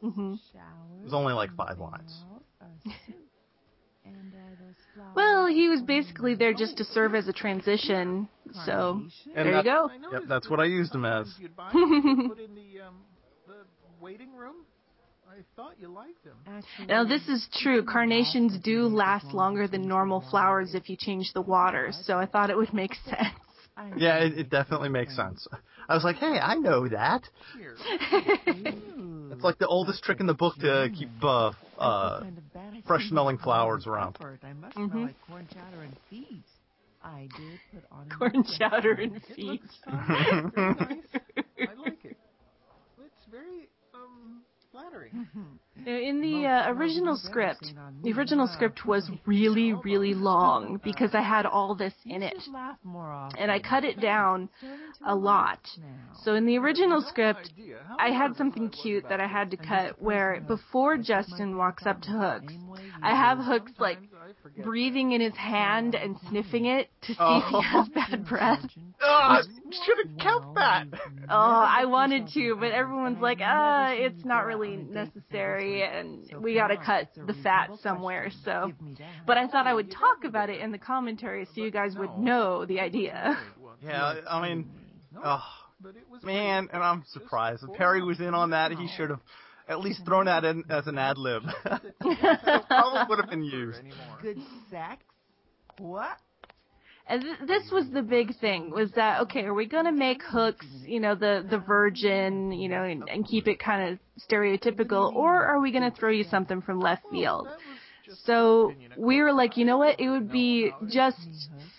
Mhm. 0.02 0.34
It 0.34 1.04
was 1.04 1.14
only 1.14 1.32
like 1.32 1.52
five 1.54 1.78
lines. 1.78 2.24
Well, 5.14 5.46
he 5.46 5.68
was 5.68 5.82
basically 5.82 6.34
there 6.34 6.52
just 6.54 6.76
to 6.78 6.84
serve 6.84 7.14
as 7.14 7.28
a 7.28 7.32
transition. 7.32 8.28
So 8.66 9.02
And 9.34 9.46
there 9.46 9.56
you 9.56 9.62
go. 9.62 9.90
Yep, 10.12 10.22
that's 10.28 10.48
what 10.48 10.60
I 10.60 10.64
used 10.64 10.94
him 10.94 11.04
as. 11.04 11.32
You'd 11.38 11.56
buy 11.56 11.70
him, 11.70 12.28
put 12.28 12.38
in 12.38 12.50
um, 12.86 12.96
the 13.46 13.64
waiting 14.00 14.34
room. 14.34 14.56
Now 16.88 17.04
this 17.04 17.28
is 17.28 17.48
true. 17.54 17.84
Carnations 17.84 18.58
do 18.62 18.86
last 18.86 19.32
longer 19.32 19.66
than 19.68 19.86
normal 19.88 20.20
flowers 20.30 20.74
if 20.74 20.88
you 20.88 20.96
change 20.98 21.32
the 21.34 21.42
water. 21.42 21.92
So 22.04 22.18
I 22.18 22.26
thought 22.26 22.50
it 22.50 22.56
would 22.56 22.72
make 22.74 22.94
sense. 23.04 23.34
Yeah, 23.96 24.18
it, 24.18 24.38
it 24.38 24.50
definitely 24.50 24.88
makes 24.88 25.14
sense. 25.16 25.46
I 25.88 25.94
was 25.94 26.04
like, 26.04 26.16
hey, 26.16 26.38
I 26.40 26.54
know 26.54 26.88
that. 26.88 27.22
It's 29.32 29.42
like 29.44 29.58
the 29.58 29.66
oldest 29.66 30.04
trick 30.04 30.20
in 30.20 30.26
the 30.26 30.34
book 30.34 30.54
to 30.60 30.90
keep 30.94 31.08
uh, 31.22 31.52
uh, 31.78 32.20
fresh 32.86 33.08
smelling 33.08 33.38
flowers 33.38 33.86
around. 33.86 34.18
Comfort. 34.18 34.40
I 34.44 34.52
must 34.52 34.76
Mhm. 34.76 35.14
corn 35.26 35.48
chowder 35.52 35.82
and 35.82 35.96
feet. 36.10 36.44
I 37.02 37.28
did 37.36 37.58
put 37.74 37.84
on 37.90 38.08
Corn 38.10 38.32
new 38.34 38.44
chowder 38.58 38.92
and 39.02 39.22
feet. 39.24 39.62
looks 39.62 39.74
um, 39.86 40.52
very 40.54 40.74
nice. 40.74 41.04
I 41.58 41.74
like 41.74 42.04
it. 42.04 42.16
It's 42.98 43.24
very 43.30 43.68
flattering. 44.72 45.28
In 45.86 46.20
the 46.20 46.46
uh, 46.46 46.72
original 46.72 47.16
script, 47.16 47.72
the 48.02 48.12
original 48.12 48.46
script 48.46 48.86
was 48.86 49.10
really, 49.26 49.72
really 49.72 50.14
long 50.14 50.80
because 50.82 51.10
I 51.14 51.22
had 51.22 51.46
all 51.46 51.74
this 51.74 51.94
in 52.06 52.22
it. 52.22 52.34
should 52.42 52.52
laugh 52.52 52.78
more 52.82 53.10
often. 53.10 53.38
And 53.38 53.50
I 53.50 53.58
cut 53.58 53.84
it 53.84 54.00
down 54.00 54.48
a 55.06 55.14
lot. 55.14 55.60
So 56.22 56.34
in 56.34 56.46
the 56.46 56.58
original 56.58 57.02
script, 57.02 57.52
I 57.98 58.10
had 58.10 58.36
something 58.36 58.70
cute 58.70 59.04
that 59.08 59.20
I 59.20 59.26
had 59.26 59.50
to 59.50 59.56
cut 59.56 60.00
where 60.00 60.42
before 60.46 60.96
Justin 60.96 61.56
walks 61.56 61.86
up 61.86 62.00
to 62.02 62.10
Hooks, 62.10 62.54
I 63.02 63.14
have 63.14 63.38
Hooks 63.38 63.72
like 63.78 63.98
Sometimes 63.98 64.11
I 64.11 64.11
forget 64.11 64.11
breathing 64.62 65.12
in 65.12 65.20
his 65.20 65.34
hand 65.36 65.94
and 65.94 66.16
sniffing 66.28 66.66
it 66.66 66.88
to 67.02 67.06
see 67.08 67.12
if 67.12 67.18
Oh. 67.20 67.60
he 67.60 67.66
has 67.66 67.88
bad 67.88 68.26
breath. 68.26 68.64
I 69.00 69.40
should 69.70 70.06
have 70.06 70.18
kept 70.18 70.54
that. 70.54 70.84
Oh, 71.28 71.66
I 71.68 71.84
wanted 71.86 72.28
to, 72.34 72.56
but 72.58 72.72
everyone's 72.72 73.20
like, 73.20 73.38
ah, 73.42 73.92
it's 73.92 74.24
not 74.24 74.46
really 74.46 74.76
necessary, 74.76 75.82
and 75.82 76.30
we 76.40 76.54
gotta 76.54 76.76
cut 76.76 77.08
the 77.16 77.34
fat 77.42 77.70
somewhere, 77.82 78.30
so. 78.44 78.72
But 79.26 79.38
I 79.38 79.48
thought 79.48 79.66
I 79.66 79.74
would 79.74 79.90
talk 79.90 80.24
about 80.24 80.50
it 80.50 80.60
in 80.60 80.72
the 80.72 80.78
commentary 80.78 81.46
so 81.54 81.62
you 81.62 81.70
guys 81.70 81.96
would 81.96 82.18
know 82.18 82.64
the 82.64 82.80
idea. 82.80 83.38
Yeah, 83.84 84.14
I 84.30 84.48
mean, 84.48 84.70
oh, 85.24 85.42
But 85.80 85.96
it 85.96 86.04
was 86.10 86.22
man, 86.22 86.68
and 86.72 86.82
I'm 86.82 87.02
surprised. 87.12 87.64
If 87.64 87.72
Perry 87.76 88.02
was 88.04 88.20
in 88.20 88.34
on 88.34 88.50
that, 88.50 88.70
he 88.72 88.88
should 88.96 89.10
have 89.10 89.20
at 89.72 89.80
least 89.80 90.04
thrown 90.04 90.26
that 90.26 90.44
in 90.44 90.64
as 90.70 90.86
an 90.86 90.98
ad 90.98 91.18
lib. 91.18 91.42
it 91.64 92.64
probably 92.68 93.00
would 93.08 93.18
have 93.18 93.30
been 93.30 93.44
used. 93.44 93.80
Good 94.20 94.38
sex? 94.70 95.02
What? 95.78 96.18
And 97.08 97.22
th- 97.22 97.38
this 97.46 97.70
was 97.72 97.90
the 97.92 98.02
big 98.02 98.36
thing 98.38 98.70
was 98.70 98.92
that 98.92 99.22
okay, 99.22 99.42
are 99.42 99.54
we 99.54 99.66
gonna 99.66 99.92
make 99.92 100.22
hooks, 100.22 100.66
you 100.86 101.00
know, 101.00 101.14
the 101.14 101.44
the 101.48 101.58
virgin, 101.58 102.52
you 102.52 102.68
know, 102.68 102.84
and, 102.84 103.08
and 103.08 103.26
keep 103.26 103.48
it 103.48 103.58
kind 103.58 103.92
of 103.92 103.98
stereotypical, 104.30 105.12
or 105.12 105.44
are 105.44 105.60
we 105.60 105.72
gonna 105.72 105.90
throw 105.90 106.10
you 106.10 106.24
something 106.24 106.62
from 106.62 106.80
left 106.80 107.02
field? 107.10 107.48
So 108.24 108.72
we 108.96 109.20
were 109.20 109.32
like, 109.32 109.56
you 109.56 109.64
know 109.64 109.78
what? 109.78 109.98
It 109.98 110.08
would 110.08 110.30
be 110.30 110.70
just 110.88 111.18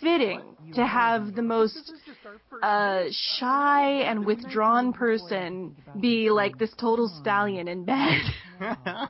fitting 0.01 0.41
to 0.73 0.85
have 0.85 1.35
the 1.35 1.41
most 1.41 1.93
uh, 2.61 3.03
shy 3.11 4.01
and 4.01 4.25
withdrawn 4.25 4.93
person 4.93 5.75
be 5.99 6.29
like 6.29 6.57
this 6.57 6.73
total 6.79 7.09
stallion 7.21 7.67
in 7.67 7.85
bed. 7.85 8.21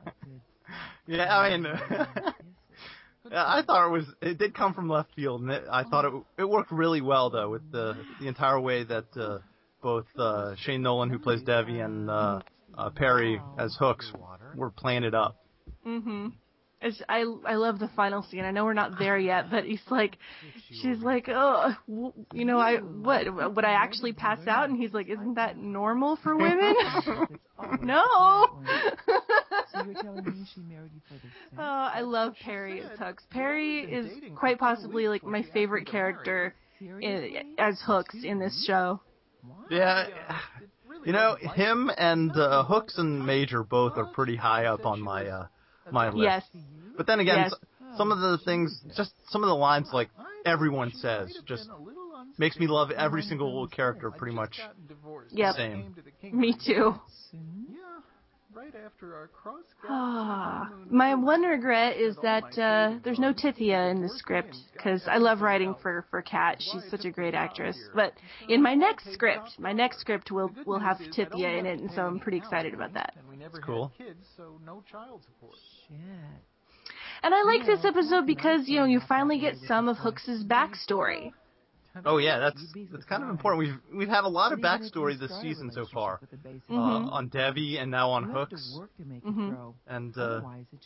yeah, 1.07 1.37
I 1.37 1.57
mean, 1.57 1.65
I 3.31 3.61
thought 3.61 3.87
it 3.87 3.91
was. 3.91 4.05
It 4.21 4.37
did 4.37 4.53
come 4.53 4.73
from 4.73 4.89
left 4.89 5.13
field, 5.15 5.41
and 5.41 5.51
it, 5.51 5.63
I 5.71 5.83
thought 5.83 6.05
it 6.05 6.13
it 6.37 6.49
worked 6.49 6.71
really 6.71 7.01
well 7.01 7.29
though 7.29 7.49
with 7.49 7.71
the 7.71 7.95
the 8.19 8.27
entire 8.27 8.59
way 8.59 8.83
that 8.83 9.05
uh, 9.15 9.39
both 9.81 10.05
uh, 10.17 10.55
Shane 10.57 10.81
Nolan, 10.81 11.09
who 11.09 11.19
plays 11.19 11.41
Devi, 11.41 11.79
and 11.79 12.09
uh, 12.09 12.41
uh, 12.77 12.89
Perry 12.89 13.39
as 13.57 13.75
Hooks 13.79 14.11
were 14.55 14.71
playing 14.71 15.03
it 15.03 15.13
up. 15.13 15.37
Mhm. 15.85 16.33
It's, 16.83 17.01
I 17.07 17.23
I 17.45 17.55
love 17.55 17.79
the 17.79 17.87
final 17.95 18.23
scene. 18.23 18.43
I 18.43 18.51
know 18.51 18.65
we're 18.65 18.73
not 18.73 18.99
there 18.99 19.17
yet, 19.17 19.49
but 19.49 19.63
he's 19.63 19.81
like, 19.89 20.17
she's 20.69 20.99
like, 20.99 21.27
oh, 21.29 21.73
w- 21.87 22.13
you 22.33 22.43
know, 22.43 22.59
I 22.59 22.77
what 22.77 23.55
would 23.55 23.63
I 23.63 23.71
actually 23.71 24.11
pass 24.11 24.39
out? 24.47 24.69
And 24.69 24.77
he's 24.77 24.93
like, 24.93 25.07
isn't 25.07 25.35
that 25.35 25.57
normal 25.57 26.17
for 26.21 26.35
women? 26.35 26.75
no. 27.81 28.03
So 29.71 29.83
you're 29.85 30.01
telling 30.01 30.25
me 30.25 30.45
she 30.53 30.59
married 30.61 30.91
you 30.93 31.01
for 31.07 31.13
the 31.13 31.21
sex? 31.21 31.53
Oh, 31.57 31.61
I 31.61 32.01
love 32.01 32.33
Perry 32.43 32.81
as 32.81 32.99
Hooks. 32.99 33.23
Perry 33.31 33.79
is 33.79 34.11
quite 34.37 34.59
possibly 34.59 35.07
like 35.07 35.23
my 35.23 35.43
favorite 35.53 35.87
character 35.87 36.53
in, 36.81 37.55
as 37.57 37.79
Hooks 37.85 38.15
in 38.23 38.39
this 38.39 38.65
show. 38.67 38.99
Yeah, 39.69 40.07
you 41.05 41.11
know 41.13 41.35
him 41.35 41.89
and 41.97 42.31
uh, 42.35 42.63
Hooks 42.65 42.97
and 42.97 43.25
Major 43.25 43.63
both 43.63 43.97
are 43.97 44.05
pretty 44.05 44.35
high 44.35 44.65
up 44.65 44.85
on 44.85 45.01
my 45.01 45.25
uh, 45.27 45.47
my 45.91 46.09
list. 46.09 46.17
Yes. 46.23 46.43
But 46.97 47.07
then 47.07 47.19
again, 47.19 47.49
Yes. 47.49 47.53
some 47.97 48.11
of 48.11 48.19
the 48.19 48.37
things, 48.45 48.81
just 48.95 49.13
some 49.29 49.43
of 49.43 49.47
the 49.47 49.55
lines 49.55 49.89
like 49.93 50.09
everyone 50.45 50.91
says, 50.91 51.35
just 51.45 51.69
makes 52.37 52.57
me 52.57 52.67
love 52.67 52.91
every 52.91 53.21
single 53.21 53.67
character 53.67 54.11
pretty 54.11 54.35
much. 54.35 54.59
Yep. 55.31 55.55
Same. 55.55 55.95
Me 56.31 56.53
too. 56.53 56.95
Yeah, 57.33 57.79
right 58.53 58.73
after 58.85 59.15
our 59.15 59.27
cross. 59.27 59.63
Ah, 59.87 60.69
my 60.89 61.15
one 61.15 61.41
regret 61.41 61.97
is 61.97 62.15
that 62.23 62.57
uh, 62.57 62.99
there's 63.03 63.19
no 63.19 63.33
Tithia 63.33 63.91
in 63.91 64.01
the 64.01 64.09
script 64.09 64.55
because 64.73 65.03
I 65.07 65.17
love 65.17 65.41
writing 65.41 65.75
for 65.81 66.05
for 66.09 66.21
Kat. 66.21 66.57
She's 66.59 66.83
such 66.89 67.05
a 67.05 67.11
great 67.11 67.33
actress. 67.33 67.77
But 67.93 68.13
in 68.47 68.61
my 68.61 68.73
next 68.75 69.11
script, 69.13 69.59
my 69.59 69.73
next 69.73 69.99
script 69.99 70.31
will 70.31 70.51
will 70.65 70.79
have 70.79 70.97
Tithia 70.97 71.59
in 71.59 71.65
it, 71.65 71.79
and 71.79 71.91
so 71.91 72.05
I'm 72.05 72.19
pretty 72.19 72.37
excited 72.37 72.73
about 72.73 72.93
that. 72.93 73.13
And 73.17 73.27
we 73.27 73.35
never 73.35 73.59
cool. 73.59 73.91
kids, 73.97 74.25
so 74.37 74.59
no 74.65 74.83
child 74.89 75.21
support. 75.25 75.57
Shit. 75.87 75.97
And 77.23 77.33
I 77.33 77.43
like 77.43 77.65
this 77.65 77.85
episode 77.85 78.25
because 78.27 78.67
you 78.67 78.79
know 78.79 78.85
you 78.85 78.99
finally 79.07 79.39
get 79.39 79.55
some 79.67 79.87
of 79.87 79.97
Hooks's 79.97 80.43
backstory. 80.43 81.31
Oh 82.05 82.17
yeah, 82.17 82.39
that's 82.39 82.61
that's 82.91 83.05
kind 83.05 83.23
of 83.23 83.29
important. 83.29 83.59
We've 83.59 83.97
we've 83.99 84.09
had 84.09 84.23
a 84.25 84.27
lot 84.27 84.51
of 84.51 84.59
backstory 84.59 85.17
this 85.17 85.31
season 85.41 85.71
so 85.71 85.85
far 85.85 86.19
uh, 86.69 86.73
Mhm. 86.73 87.11
on 87.13 87.27
Devi 87.29 87.77
and 87.77 87.91
now 87.91 88.09
on 88.09 88.23
Hooks, 88.25 88.79
Mhm. 88.99 89.73
and 89.87 90.17
uh, 90.17 90.21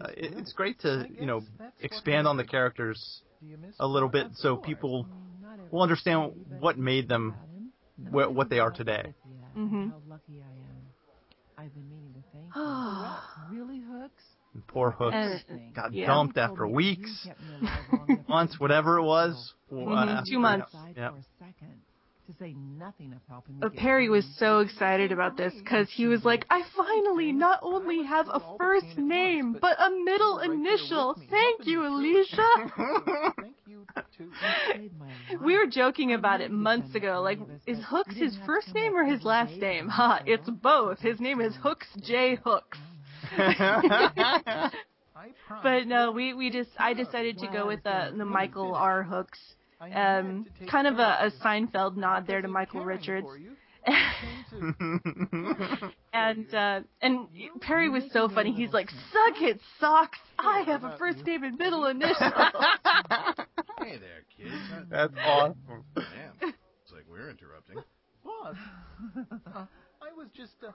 uh, 0.02 0.08
it, 0.16 0.34
it's 0.38 0.54
great 0.54 0.80
to 0.82 1.08
you 1.10 1.26
know 1.26 1.42
expand 1.80 2.28
on 2.28 2.38
the 2.38 2.44
characters 2.44 3.22
a 3.80 3.88
little 3.88 4.10
bit 4.10 4.28
so 4.36 4.58
people 4.58 5.08
will 5.72 5.82
understand 5.82 6.34
what 6.60 6.78
made 6.78 7.08
them 7.08 7.36
wh- 8.12 8.32
what 8.36 8.50
they 8.50 8.60
are 8.60 8.72
today. 8.72 9.14
Mhm. 9.56 9.94
And 14.58 14.66
poor 14.66 14.90
Hooks 14.90 15.16
And- 15.16 15.72
got 15.76 15.94
yeah. 15.94 16.08
dumped 16.08 16.36
after 16.38 16.68
weeks, 16.68 17.12
you 17.26 17.30
kept 17.30 17.42
me 17.42 17.48
alive 17.62 17.80
long 17.92 18.10
enough 18.10 18.18
to 18.26 18.32
months, 18.32 18.60
whatever 18.60 18.98
it 18.98 19.04
was. 19.04 19.54
deal. 19.70 19.88
uh, 19.90 20.06
after- 20.06 20.32
two 20.32 20.40
months. 20.40 20.74
Aside 20.74 20.94
Yep. 20.98 21.14
a 21.14 21.24
second, 21.46 21.74
to 22.26 22.34
say 22.40 22.56
nothing 22.80 23.14
of 23.14 23.20
helping 23.30 23.54
me 23.56 23.60
But 23.62 23.76
Perry 23.76 24.10
was 24.10 24.26
so 24.40 24.60
excited 24.62 25.12
about 25.12 25.38
this 25.38 25.54
because 25.54 25.88
he 25.92 26.08
was 26.08 26.26
like, 26.26 26.46
I 26.50 26.64
finally 26.76 27.32
not 27.32 27.60
only 27.62 28.04
have 28.04 28.28
a 28.30 28.42
first 28.58 28.98
name, 28.98 29.56
but 29.62 29.78
a 29.80 29.92
middle 29.92 30.40
initial. 30.40 31.14
Thank 31.30 31.68
you, 31.68 31.86
Alicia. 31.86 32.72
Thank 33.40 33.56
you 33.68 33.86
too. 34.18 34.24
You 34.24 34.32
saved 34.74 34.94
my 35.00 35.06
life. 35.06 35.42
We 35.46 35.56
were 35.56 35.68
joking 35.68 36.14
about 36.14 36.42
it 36.42 36.50
months 36.52 36.96
ago. 36.96 37.22
Like, 37.22 37.40
is 37.68 37.78
Hooks 37.86 38.16
his 38.18 38.36
first 38.46 38.74
name 38.74 38.96
or 38.98 39.06
his 39.06 39.24
last 39.24 39.54
name? 39.54 39.88
Ha, 39.88 40.24
it's 40.26 40.50
both. 40.50 40.98
His 41.00 41.20
name 41.20 41.40
is 41.42 41.56
Hooks 41.62 41.88
J. 42.02 42.40
Hooks. 42.44 42.80
I 43.38 44.70
promise. 45.48 45.64
But 45.64 45.88
no, 45.88 46.12
we, 46.12 46.34
we 46.34 46.50
just, 46.50 46.70
I 46.78 46.94
decided 46.94 47.38
to 47.40 47.48
go 47.48 47.68
with 47.68 47.84
the, 47.84 48.14
the 48.16 48.26
Michael 48.26 48.74
R. 48.76 49.04
Hooks. 49.04 49.40
Um, 49.80 50.48
kind 50.70 50.88
of 50.88 50.98
a, 51.00 51.28
a. 51.28 51.32
Seinfeld 51.44 51.98
nod 51.98 52.26
there 52.26 52.42
to 52.42 52.48
Michael 52.48 52.84
Richards. 52.84 53.28
for 53.28 53.38
you, 53.38 53.52
I 53.86 54.12
came 54.50 54.96
to- 55.32 55.92
And 56.14 56.54
uh 56.56 56.80
and 57.02 57.28
Perry 57.62 57.88
was 57.88 58.04
so 58.12 58.28
funny. 58.28 58.52
He's 58.54 58.74
like, 58.74 58.90
"Suck 58.90 59.40
it, 59.42 59.60
socks. 59.80 60.18
I 60.40 60.62
have 60.66 60.84
a 60.84 60.98
first 60.98 61.24
name 61.28 61.44
and 61.44 61.58
middle 61.60 61.86
initial." 61.86 62.16
Hey 63.80 63.98
there, 64.00 64.24
kids. 64.36 64.52
Uh, 64.74 64.82
That's 64.90 65.14
awesome. 65.24 65.84
Damn. 65.96 66.50
It's 66.50 66.92
like 66.92 67.04
we're 67.10 67.30
interrupting. 67.30 67.78
Boss, 68.26 68.56
uh, 69.56 69.66
I 70.02 70.12
was 70.18 70.28
just, 70.36 70.54
uh, 70.68 70.72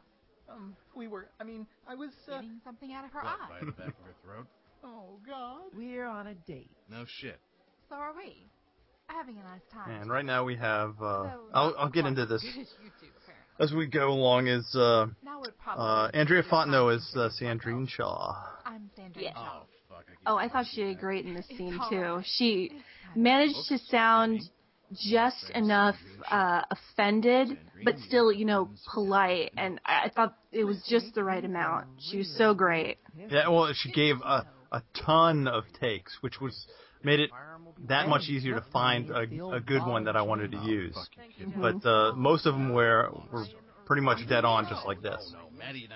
um, 0.50 0.76
we 0.94 1.08
were, 1.08 1.26
I 1.40 1.44
mean, 1.44 1.66
I 1.88 1.94
was, 1.94 2.10
uh, 2.30 2.36
Getting 2.40 2.60
something 2.64 2.92
out 2.92 3.04
of 3.04 3.10
her 3.12 3.20
What, 3.20 3.36
eye. 3.40 3.60
by 3.60 3.66
the 3.66 3.72
back 3.72 3.88
of 3.88 3.94
her 4.04 4.14
throat? 4.24 4.46
oh 4.84 5.18
God. 5.26 5.62
We're 5.76 6.06
on 6.06 6.26
a 6.28 6.34
date. 6.34 6.70
No 6.90 7.04
shit. 7.20 7.38
So 7.88 7.96
are 7.96 8.12
we. 8.16 8.46
Having 9.08 9.36
a 9.38 9.42
nice 9.42 9.60
time. 9.72 10.00
and 10.00 10.10
right 10.10 10.24
now 10.24 10.42
we 10.44 10.56
have. 10.56 10.90
Uh, 11.02 11.24
So, 11.24 11.40
I'll 11.52 11.70
not 11.70 11.74
I'll 11.78 11.88
get 11.90 12.02
quite 12.02 12.08
into 12.10 12.22
as 12.22 12.28
this 12.28 12.42
good 12.42 12.48
as 12.62 12.68
you 12.82 12.90
two, 13.00 13.06
apparently. 13.22 13.58
as 13.60 13.72
we 13.72 13.86
go 13.86 14.08
along. 14.08 14.46
Is 14.46 14.74
uh, 14.74 15.06
Now 15.22 15.40
would 15.40 15.58
probably 15.58 15.84
uh, 15.84 16.10
be 16.12 16.18
Andrea 16.18 16.40
a 16.40 16.42
good 16.42 16.50
time 16.50 16.68
Fontenot 16.68 16.96
is 16.96 17.12
uh, 17.16 17.28
introduce 17.50 17.60
Sandrine. 17.64 17.88
Shaw. 17.90 18.36
I'm 18.64 18.90
Sandrine 18.98 19.22
Yeah. 19.22 19.34
Shaw. 19.34 19.60
Oh, 19.60 19.66
fuck. 19.90 20.04
I 20.06 20.10
keep 20.12 20.18
oh, 20.26 20.36
I 20.36 20.48
thought 20.48 20.62
to 20.62 20.68
she 20.70 20.76
see 20.76 20.82
did 20.84 20.96
that. 20.96 21.00
great 21.00 21.26
in 21.26 21.34
this 21.34 21.46
scene 21.58 21.78
too. 21.90 22.20
She 22.24 22.72
managed 23.14 23.68
to 23.68 23.76
sound 23.78 24.40
just 24.92 25.50
enough 25.54 25.96
uh 26.30 26.62
offended, 26.70 27.58
but 27.84 27.98
still, 27.98 28.32
you 28.32 28.44
know, 28.44 28.70
polite. 28.92 29.52
And 29.56 29.80
I 29.84 30.10
thought 30.14 30.36
it 30.50 30.64
was 30.64 30.82
just 30.88 31.14
the 31.14 31.24
right 31.24 31.44
amount. 31.44 31.86
She 32.10 32.18
was 32.18 32.34
so 32.36 32.54
great. 32.54 32.98
Yeah, 33.30 33.48
well, 33.48 33.72
she 33.74 33.90
gave 33.92 34.16
a 34.24 34.46
a 34.72 34.82
ton 35.04 35.46
of 35.48 35.64
takes, 35.80 36.16
which 36.22 36.40
was 36.40 36.66
made 37.02 37.20
it 37.20 37.30
that 37.88 38.08
much 38.08 38.28
easier 38.28 38.54
to 38.54 38.64
find 38.72 39.10
a, 39.10 39.22
a 39.54 39.60
good 39.60 39.84
one 39.86 40.04
that 40.04 40.16
I 40.16 40.22
wanted 40.22 40.52
to 40.52 40.58
use. 40.58 40.96
But 41.60 41.84
uh, 41.86 42.12
most 42.14 42.46
of 42.46 42.54
them 42.54 42.72
were 42.72 43.10
were 43.32 43.46
pretty 43.84 44.02
much 44.02 44.26
dead 44.28 44.44
on, 44.44 44.66
just 44.68 44.86
like 44.86 45.02
this. 45.02 45.34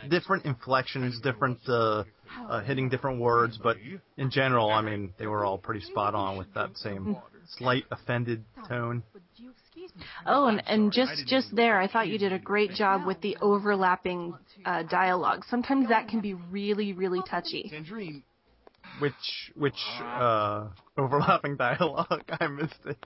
Different 0.09 0.45
inflections, 0.45 1.21
different 1.21 1.59
uh, 1.69 2.05
uh, 2.49 2.61
hitting 2.63 2.89
different 2.89 3.21
words, 3.21 3.59
but 3.63 3.77
in 4.17 4.31
general, 4.31 4.71
I 4.71 4.81
mean, 4.83 5.13
they 5.19 5.27
were 5.27 5.45
all 5.45 5.59
pretty 5.59 5.81
spot 5.81 6.15
on 6.15 6.37
with 6.37 6.53
that 6.55 6.77
same 6.77 7.17
slight 7.47 7.85
offended 7.91 8.45
tone. 8.69 9.03
Oh, 10.27 10.47
and, 10.49 10.63
and 10.67 10.93
just 10.93 11.27
just 11.27 11.55
there, 11.55 11.81
I 11.81 11.87
thought 11.89 12.09
you 12.09 12.19
did 12.19 12.33
a 12.33 12.39
great 12.39 12.73
job 12.73 13.07
with 13.07 13.21
the 13.21 13.37
overlapping 13.41 14.35
uh, 14.65 14.83
dialogue. 14.85 15.45
Sometimes 15.49 15.89
that 15.89 16.09
can 16.09 16.21
be 16.21 16.35
really, 16.35 16.93
really 16.93 17.21
touchy. 17.29 17.69
Tangerine. 17.71 18.23
Which 18.99 19.53
which 19.55 19.79
uh, 20.03 20.69
overlapping 20.97 21.57
dialogue? 21.57 22.25
I 22.41 22.47
missed 22.49 22.75
it. 22.87 22.99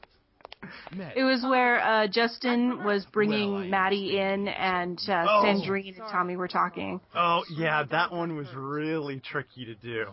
It 1.17 1.25
was 1.25 1.43
where 1.43 1.81
uh, 1.81 2.07
Justin 2.07 2.85
was 2.85 3.07
bringing 3.13 3.53
Well, 3.55 3.65
Maddie 3.65 4.19
in, 4.19 4.47
and 4.47 4.99
uh, 5.09 5.25
Oh. 5.27 5.43
Sandrine 5.45 5.99
and 5.99 6.07
Tommy 6.11 6.37
were 6.37 6.49
talking. 6.49 7.01
Oh 7.15 7.43
yeah, 7.57 7.83
that 7.91 8.13
one 8.13 8.37
was 8.37 8.47
really 8.55 9.21
tricky 9.21 9.65
to 9.65 9.75
do 9.75 10.07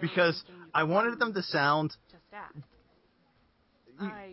because 0.00 0.42
I 0.72 0.84
wanted 0.84 1.18
them 1.18 1.34
to 1.34 1.42
sound. 1.42 1.96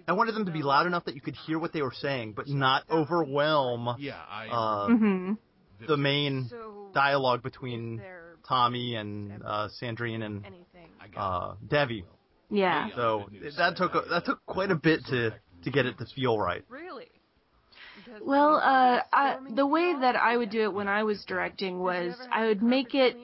I 0.07 0.13
wanted 0.13 0.36
them 0.36 0.45
to 0.45 0.51
be 0.51 0.63
loud 0.63 0.88
enough 0.88 1.05
that 1.05 1.15
you 1.15 1.21
could 1.21 1.36
hear 1.36 1.59
what 1.59 1.74
they 1.74 1.81
were 1.81 1.93
saying, 1.93 2.33
but 2.33 2.47
not 2.47 2.83
overwhelm 2.89 3.95
yeah, 4.00 4.15
I. 4.29 4.47
uh, 4.47 4.88
hmm 4.88 5.33
the 5.86 5.97
main 5.97 6.50
dialogue 6.93 7.43
between 7.43 8.01
Tommy 8.47 8.95
and 8.95 9.43
uh, 9.45 9.69
Sandrine 9.81 10.24
and 10.24 10.45
I 11.00 11.19
uh, 11.19 11.55
Devi. 11.67 12.05
Yeah. 12.50 12.89
So 12.95 13.29
that 13.57 13.77
took 13.77 13.93
a, 13.93 14.01
that 14.09 14.25
took 14.25 14.45
quite 14.45 14.71
a 14.71 14.75
bit 14.75 15.05
to 15.07 15.33
to 15.63 15.71
get 15.71 15.86
it 15.86 15.97
to 16.00 16.05
feel 16.05 16.39
right. 16.39 16.63
Really? 16.69 17.09
Well, 18.21 18.55
uh, 18.55 19.01
I, 19.13 19.37
the 19.49 19.65
way 19.65 19.93
that 20.01 20.15
I 20.15 20.37
would 20.37 20.49
do 20.49 20.63
it 20.63 20.73
when 20.73 20.87
I 20.87 21.03
was 21.03 21.23
directing 21.25 21.79
was 21.79 22.15
I 22.31 22.47
would 22.47 22.61
make 22.61 22.93
it 22.93 23.15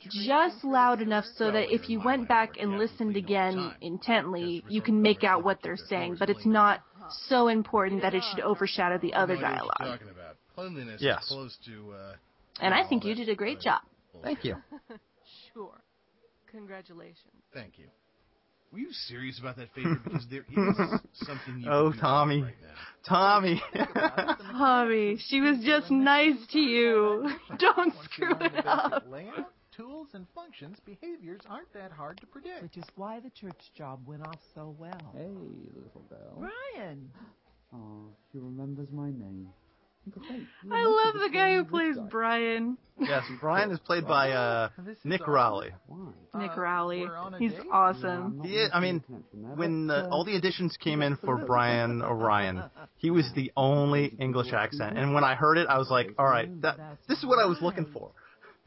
just 0.00 0.64
loud 0.64 1.00
enough 1.00 1.24
so 1.36 1.50
that 1.50 1.74
if 1.74 1.88
you 1.88 2.00
went 2.00 2.28
back 2.28 2.56
and 2.58 2.78
listened 2.78 3.16
again 3.16 3.74
intently, 3.80 4.64
you 4.68 4.82
can 4.82 5.02
make 5.02 5.24
out 5.24 5.44
what 5.44 5.58
they're 5.62 5.76
saying, 5.76 6.16
but 6.18 6.30
it's 6.30 6.46
not 6.46 6.80
so 7.28 7.48
important 7.48 8.02
that 8.02 8.14
it 8.14 8.22
should 8.30 8.40
overshadow 8.40 8.98
the 8.98 9.14
other 9.14 9.34
I 9.34 9.36
know 9.36 9.42
what 9.42 9.48
you're 9.48 9.58
dialogue. 9.58 10.00
Talking 10.00 10.08
about 10.10 10.36
cleanliness 10.54 11.02
Yes. 11.02 11.22
is 11.22 11.28
close 11.28 11.58
to. 11.66 11.92
Uh, 11.92 12.14
And 12.60 12.74
I 12.74 12.86
think 12.86 13.04
you 13.04 13.14
did 13.14 13.28
a 13.28 13.34
great 13.34 13.60
job. 13.60 13.80
Thank 14.22 14.44
you. 14.44 14.56
Sure. 15.54 15.82
Congratulations. 16.50 17.42
Thank 17.52 17.78
you. 17.78 17.86
Were 18.72 18.78
you 18.78 18.92
serious 19.08 19.38
about 19.38 19.56
that 19.56 19.72
favor? 19.74 20.00
Because 20.02 20.26
there 20.30 20.40
is 20.50 20.76
something 21.26 21.58
you 21.60 21.70
Oh, 21.70 21.90
can 21.90 21.92
do 21.92 22.00
Tommy. 22.00 22.42
right 22.42 22.54
now. 22.62 22.68
Tommy. 23.06 23.62
Tommy, 24.52 25.18
she 25.28 25.40
was 25.40 25.58
just 25.64 25.90
nice 25.90 26.36
to 26.52 26.58
you. 26.58 27.28
Don't 27.58 27.92
screw 28.04 28.30
learn 28.30 28.42
it 28.42 28.52
the 28.64 28.66
up. 28.70 29.04
layout, 29.10 29.52
tools, 29.76 30.08
and 30.14 30.26
functions, 30.34 30.78
behaviors 30.86 31.40
aren't 31.50 31.72
that 31.74 31.92
hard 31.92 32.18
to 32.20 32.26
predict. 32.26 32.62
Which 32.62 32.76
is 32.78 32.84
why 32.96 33.20
the 33.20 33.30
church 33.30 33.60
job 33.76 34.00
went 34.06 34.26
off 34.26 34.38
so 34.54 34.74
well. 34.78 35.12
Hey, 35.14 35.26
little 35.28 36.02
girl. 36.08 36.38
Brian! 36.74 37.10
Oh, 37.74 38.06
she 38.30 38.38
remembers 38.38 38.88
my 38.92 39.10
name. 39.10 39.48
Great. 40.10 40.42
I 40.70 40.84
love 40.84 41.14
the 41.22 41.30
guy 41.32 41.54
who 41.54 41.64
plays. 41.64 41.96
Brian. 42.10 42.76
yes, 42.98 43.22
Brian 43.40 43.70
is 43.70 43.78
played 43.78 44.06
by 44.06 44.32
uh, 44.32 44.68
Nick 45.04 45.20
awesome. 45.22 45.32
Rowley. 45.32 45.70
Why? 45.86 46.42
Nick 46.42 46.50
Uh, 46.56 46.60
Rowley. 46.60 47.00
we're 47.06 47.16
on 47.16 47.34
a 47.34 47.38
He's 47.38 47.52
date? 47.52 47.62
awesome. 47.72 48.40
I'm 48.40 48.42
He 48.42 48.56
is- 48.56 48.70
I 48.74 48.80
mean, 48.80 49.02
When 49.32 49.86
but, 49.86 50.06
uh, 50.06 50.08
all 50.10 50.24
the 50.24 50.32
auditions 50.40 50.76
came 50.78 51.02
in 51.02 51.16
for 51.16 51.36
Brian 51.46 52.02
Orion, 52.02 52.64
he 52.96 53.10
was 53.10 53.30
the 53.36 53.52
only 53.56 54.06
English 54.18 54.52
accent, 54.52 54.98
and 54.98 55.14
when 55.14 55.22
I 55.24 55.34
heard 55.36 55.56
it, 55.58 55.68
I 55.68 55.78
was 55.78 55.88
like, 55.90 56.08
"All 56.18 56.26
right, 56.26 56.48
that 56.62 56.78
this 57.08 57.18
is 57.18 57.24
what 57.26 57.38
I 57.38 57.44
was 57.46 57.58
looking 57.62 57.86
for." 57.92 58.10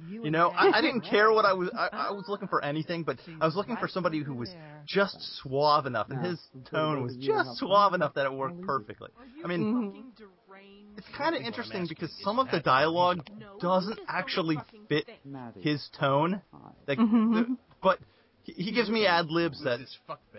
You 0.09 0.29
know, 0.29 0.49
I, 0.49 0.79
I 0.79 0.81
didn't 0.81 1.01
care 1.01 1.31
what 1.31 1.45
I 1.45 1.53
was. 1.53 1.69
I, 1.73 1.87
I 2.09 2.11
was 2.11 2.25
looking 2.27 2.49
for 2.49 2.61
anything, 2.63 3.03
but 3.03 3.17
I 3.39 3.45
was 3.45 3.55
looking 3.55 3.77
for 3.77 3.87
somebody 3.87 4.19
who 4.23 4.33
was 4.35 4.53
just 4.85 5.15
suave 5.41 5.85
enough, 5.85 6.09
and 6.09 6.19
his 6.25 6.39
tone 6.69 7.01
was 7.03 7.15
just 7.17 7.57
suave 7.57 7.93
enough 7.93 8.13
that 8.15 8.25
it 8.25 8.33
worked 8.33 8.61
perfectly. 8.61 9.09
I 9.43 9.47
mean. 9.47 10.13
It's 10.97 11.07
kind 11.17 11.35
of 11.35 11.41
interesting 11.41 11.85
because 11.87 12.11
some 12.21 12.39
of 12.39 12.49
the 12.51 12.59
dialogue 12.59 13.27
doesn't 13.59 13.99
actually 14.07 14.57
fit 14.89 15.07
Maddie. 15.23 15.61
his 15.61 15.89
tone. 15.97 16.41
Hi. 16.53 16.71
Like, 16.87 16.99
Mhm. 16.99 17.33
the- 17.33 17.57
but 17.81 17.99
he, 18.43 18.53
he 18.65 18.71
gives 18.71 18.89
me 18.89 19.05
ad 19.07 19.27
libs 19.29 19.63
that 19.63 19.79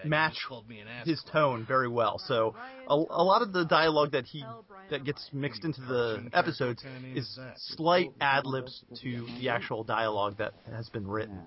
match 0.04 0.34
just 0.34 0.46
called 0.46 0.68
me 0.68 0.80
an 0.80 0.88
ass. 0.88 1.06
his 1.06 1.22
tone 1.24 1.64
very 1.66 1.88
well. 1.88 2.18
So 2.18 2.54
a, 2.88 2.94
a 2.94 3.22
lot 3.24 3.42
of 3.42 3.52
the 3.52 3.64
dialogue 3.64 4.12
that 4.12 4.24
he 4.26 4.44
that 4.90 5.04
gets 5.04 5.28
mixed 5.32 5.64
into 5.64 5.80
the 5.80 6.28
episodes 6.32 6.84
is 7.14 7.38
slight 7.56 8.10
ad 8.20 8.46
libs 8.46 8.84
to 9.02 9.26
the 9.40 9.48
actual 9.48 9.82
dialogue 9.84 10.36
that 10.38 10.54
has 10.70 10.88
been 10.88 11.06
written, 11.06 11.36
Now, 11.36 11.44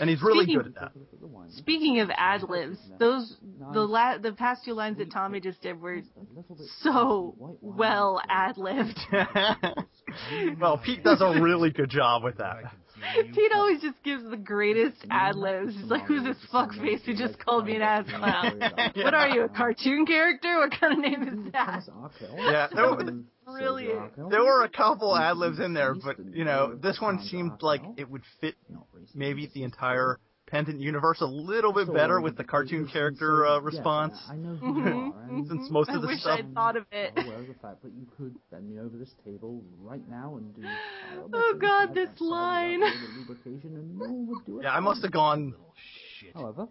and 0.00 0.10
he's 0.10 0.22
really 0.22 0.44
Speaking- 0.44 0.56
good 0.62 0.66
at 0.68 0.74
that. 0.74 0.96
look 0.96 1.08
at 1.12 1.20
the 1.20 1.26
wine. 1.26 1.50
Speaking 1.50 2.00
of 2.00 2.10
ad 2.16 2.42
libs, 2.42 2.78
those 2.98 3.36
the 3.72 3.80
la- 3.86 4.18
the 4.18 4.32
past 4.32 4.64
two 4.64 4.72
lines 4.74 4.98
that 4.98 5.10
Tommy 5.10 5.40
just 5.40 5.60
did 5.62 5.80
were 5.80 5.94
A 5.94 6.02
little 6.34 6.56
bit 6.56 6.66
so 6.80 6.90
spicy 6.90 7.42
white 7.42 7.62
wine. 7.62 7.76
well 7.78 8.20
ad 8.28 8.56
libbed. 8.58 8.98
well, 10.60 10.78
Pete 10.78 11.02
does 11.02 11.20
a 11.20 11.40
really 11.40 11.70
good 11.70 11.90
job 11.90 12.22
with 12.24 12.38
that. 12.38 12.62
can 12.62 12.70
feel 13.14 13.24
you. 13.26 13.32
Pete 13.34 13.52
always 13.54 13.80
just 13.82 14.02
gives 14.02 14.28
the 14.28 14.36
greatest 14.36 14.96
ad 15.10 15.36
libs. 15.36 15.74
He's 15.74 15.84
like, 15.90 16.04
"Who's 16.04 16.24
this 16.24 16.36
fuckface 16.52 17.02
who 17.04 17.14
just 17.14 17.38
called 17.44 17.66
me 17.66 17.76
an 17.76 17.82
ass 17.82 18.06
clown? 18.08 18.60
What 18.96 19.14
are 19.14 19.28
you, 19.28 19.42
a 19.42 19.48
cartoon 19.48 20.06
character? 20.06 20.58
What 20.58 20.72
kind 20.78 20.92
of 20.94 20.98
name 21.00 21.22
is 21.46 21.52
that?" 21.52 21.82
Yeah, 22.36 22.68
there 22.74 22.90
were- 22.90 23.22
Really? 23.46 23.88
There 24.16 24.42
were 24.42 24.64
a 24.64 24.70
couple 24.70 25.14
ad 25.14 25.36
libs 25.36 25.58
in 25.60 25.74
there, 25.74 25.94
but 25.94 26.16
you 26.32 26.44
know, 26.46 26.74
this 26.80 26.98
one 26.98 27.20
seemed 27.24 27.60
like 27.60 27.82
it 27.98 28.08
would 28.08 28.22
fit. 28.40 28.54
Maybe 29.14 29.50
the 29.54 29.62
entire 29.62 30.18
Pendant 30.46 30.78
universe 30.78 31.22
a 31.22 31.26
little 31.26 31.72
bit 31.72 31.92
better 31.92 32.20
with 32.20 32.36
the 32.36 32.44
cartoon 32.44 32.86
character 32.86 33.46
uh, 33.46 33.58
response. 33.60 34.14
I 34.28 34.36
know 34.36 34.54
who 34.56 34.74
Mhm, 34.74 34.84
you 34.84 35.12
are, 35.14 35.22
and 35.22 35.46
Since 35.48 35.70
most 35.70 35.88
I 35.88 35.94
of 35.96 36.02
the 36.02 36.06
wish 36.08 36.20
stuff- 36.20 36.38
I'd 36.38 36.54
thought 36.54 36.76
of 36.76 36.84
it. 36.92 37.12
Aware 37.16 37.38
of 37.40 37.48
the 37.48 37.54
fact 37.54 37.82
that 37.82 37.92
you 37.92 38.06
could 38.18 38.34
bend 38.50 38.68
me 38.68 38.78
over 38.78 38.96
this 38.98 39.14
table 39.24 39.64
right 39.80 40.06
now 40.06 40.36
and 40.36 40.54
do. 40.54 40.62
Oh, 41.32 41.54
God, 41.58 41.94
this 41.94 42.20
line. 42.20 42.80
without 42.80 42.92
all 42.92 43.08
the 43.08 43.18
lubrication, 43.18 43.74
and 43.74 43.98
no 43.98 44.04
one 44.04 44.26
would 44.26 44.44
do 44.44 44.60
it 44.60 44.64
Yeah, 44.64 44.76
I 44.76 44.80
must 44.80 45.00
have 45.02 45.12
gone. 45.12 45.54
Shit. 46.20 46.34
However, 46.34 46.68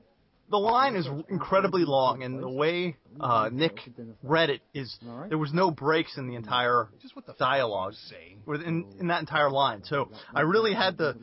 The 0.53 0.59
line 0.59 0.95
is 0.95 1.07
incredibly 1.29 1.83
long, 1.83 2.21
and 2.21 2.39
the 2.39 2.47
way 2.47 2.95
uh, 3.19 3.49
Nick 3.51 3.79
read 4.21 4.51
it 4.51 4.61
is 4.71 4.95
there 5.27 5.39
was 5.39 5.51
no 5.51 5.71
breaks 5.71 6.15
in 6.15 6.27
the 6.27 6.35
entire 6.35 6.89
Just 7.01 7.15
what 7.15 7.25
the 7.25 7.33
dialogue 7.39 7.93
fuck 7.93 8.11
are 8.13 8.21
you 8.21 8.27
saying? 8.27 8.39
within 8.45 8.85
in 8.99 9.07
that 9.07 9.19
entire 9.19 9.49
line. 9.49 9.83
So 9.83 10.11
I 10.31 10.41
really 10.41 10.75
had 10.75 10.99
to 10.99 11.17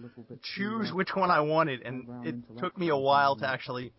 choose 0.57 0.93
which 0.93 1.15
one 1.15 1.31
I 1.31 1.43
wanted, 1.43 1.83
and 1.83 2.27
it 2.27 2.35
took 2.59 2.77
me 2.77 2.89
a 2.89 2.97
while 2.97 3.37
to 3.37 3.49
actually 3.49 3.93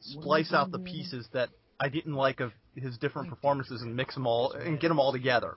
splice 0.00 0.54
out 0.54 0.70
the 0.72 0.78
pieces 0.78 1.28
that 1.34 1.50
I 1.78 1.90
didn't 1.90 2.14
like 2.14 2.40
of 2.40 2.52
his 2.74 2.96
different 2.96 3.28
performances 3.28 3.82
and 3.82 3.94
mix 3.94 4.14
them 4.14 4.26
all 4.26 4.52
and 4.52 4.80
get 4.80 4.88
them 4.88 4.98
all 4.98 5.12
together. 5.12 5.56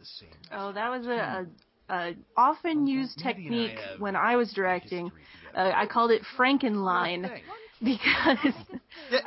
Oh, 0.52 0.74
that 0.74 0.90
was 0.90 1.08
a, 1.08 1.48
a, 1.90 1.94
a 1.96 2.16
often 2.36 2.88
used 2.88 3.24
Maddie 3.24 3.48
and 3.48 3.56
I 3.56 3.68
technique 3.68 4.00
when 4.00 4.18
I 4.18 4.36
was 4.36 4.52
directing. 4.52 5.14
Uh. 5.56 5.72
I 5.74 5.86
called 5.86 6.12
it 6.12 6.24
Frankenline 6.38 7.30
Thanks. 7.30 7.48
because, 7.84 8.54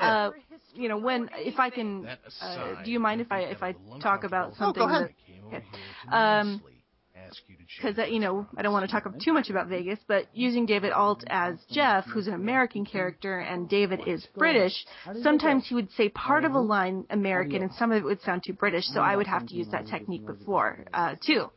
uh, 0.00 0.30
you 0.74 0.88
know, 0.88 0.98
when 0.98 1.28
if 1.34 1.58
I 1.58 1.70
can, 1.70 2.06
uh, 2.40 2.84
do 2.84 2.90
you 2.90 3.00
mind 3.00 3.20
if 3.20 3.32
I 3.32 3.40
if 3.40 3.62
I 3.62 3.68
was 3.68 3.76
a 3.76 3.84
little 3.84 4.00
talk 4.00 4.24
about 4.24 4.54
something 4.56 4.82
Oh, 4.82 4.86
go 4.86 4.92
ahead. 4.92 5.08
that 5.50 5.56
I 5.56 5.56
Okay. 5.56 5.64
Um, 6.10 6.62
ask 7.16 7.42
you 7.48 7.56
to 7.56 7.62
because 7.76 7.96
change 7.96 8.12
you 8.12 8.20
know 8.20 8.46
I 8.56 8.62
don't 8.62 8.72
want 8.72 8.88
to 8.88 8.92
talk 8.92 9.04
too 9.18 9.32
much 9.32 9.50
about 9.50 9.68
Vegas, 9.68 9.98
but 10.06 10.26
using 10.34 10.66
David 10.66 10.92
Alt 10.92 11.24
as 11.28 11.56
Jeff, 11.70 12.04
who's 12.06 12.26
an 12.26 12.34
American 12.34 12.84
character, 12.84 13.40
and 13.40 13.68
David 13.68 14.00
is 14.06 14.26
British. 14.36 14.72
Sometimes 15.22 15.66
he 15.68 15.74
would 15.74 15.90
say 15.92 16.08
part 16.10 16.44
of 16.44 16.52
a 16.52 16.60
line 16.60 17.04
American, 17.10 17.62
and 17.62 17.72
some 17.74 17.90
of 17.92 17.98
it 17.98 18.04
would 18.04 18.20
sound 18.22 18.42
too 18.46 18.52
British. 18.52 18.84
So 18.86 19.00
I 19.00 19.16
would 19.16 19.26
have 19.26 19.46
to 19.46 19.54
use 19.54 19.68
that 19.72 19.86
technique 19.86 20.26
before 20.26 20.84
uh, 20.92 21.16
too. 21.24 21.50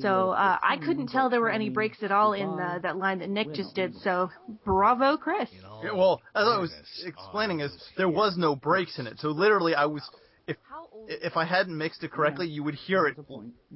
So 0.00 0.30
uh, 0.30 0.58
I 0.62 0.76
couldn't 0.76 1.08
tell 1.08 1.30
there 1.30 1.40
were 1.40 1.50
any 1.50 1.70
breaks 1.70 2.02
at 2.02 2.12
all 2.12 2.32
in 2.32 2.48
uh, 2.48 2.78
that 2.82 2.96
line 2.96 3.18
that 3.20 3.28
Nick 3.28 3.52
just 3.54 3.74
did. 3.74 3.94
So 3.96 4.30
bravo, 4.64 5.16
Chris. 5.16 5.48
Yeah, 5.82 5.92
well, 5.92 6.20
as 6.34 6.46
I 6.46 6.58
was 6.58 6.72
explaining, 7.04 7.62
on 7.62 7.68
is 7.68 7.90
there 7.96 8.08
was 8.08 8.36
no 8.36 8.56
breaks 8.56 8.98
in 8.98 9.06
it. 9.06 9.18
So 9.18 9.28
literally, 9.28 9.74
I 9.74 9.86
was 9.86 10.02
if 10.46 10.56
if 11.08 11.36
I 11.36 11.44
hadn't 11.44 11.76
mixed 11.76 12.02
it 12.04 12.12
correctly, 12.12 12.46
you 12.46 12.62
would 12.62 12.74
hear 12.74 13.06
it 13.06 13.16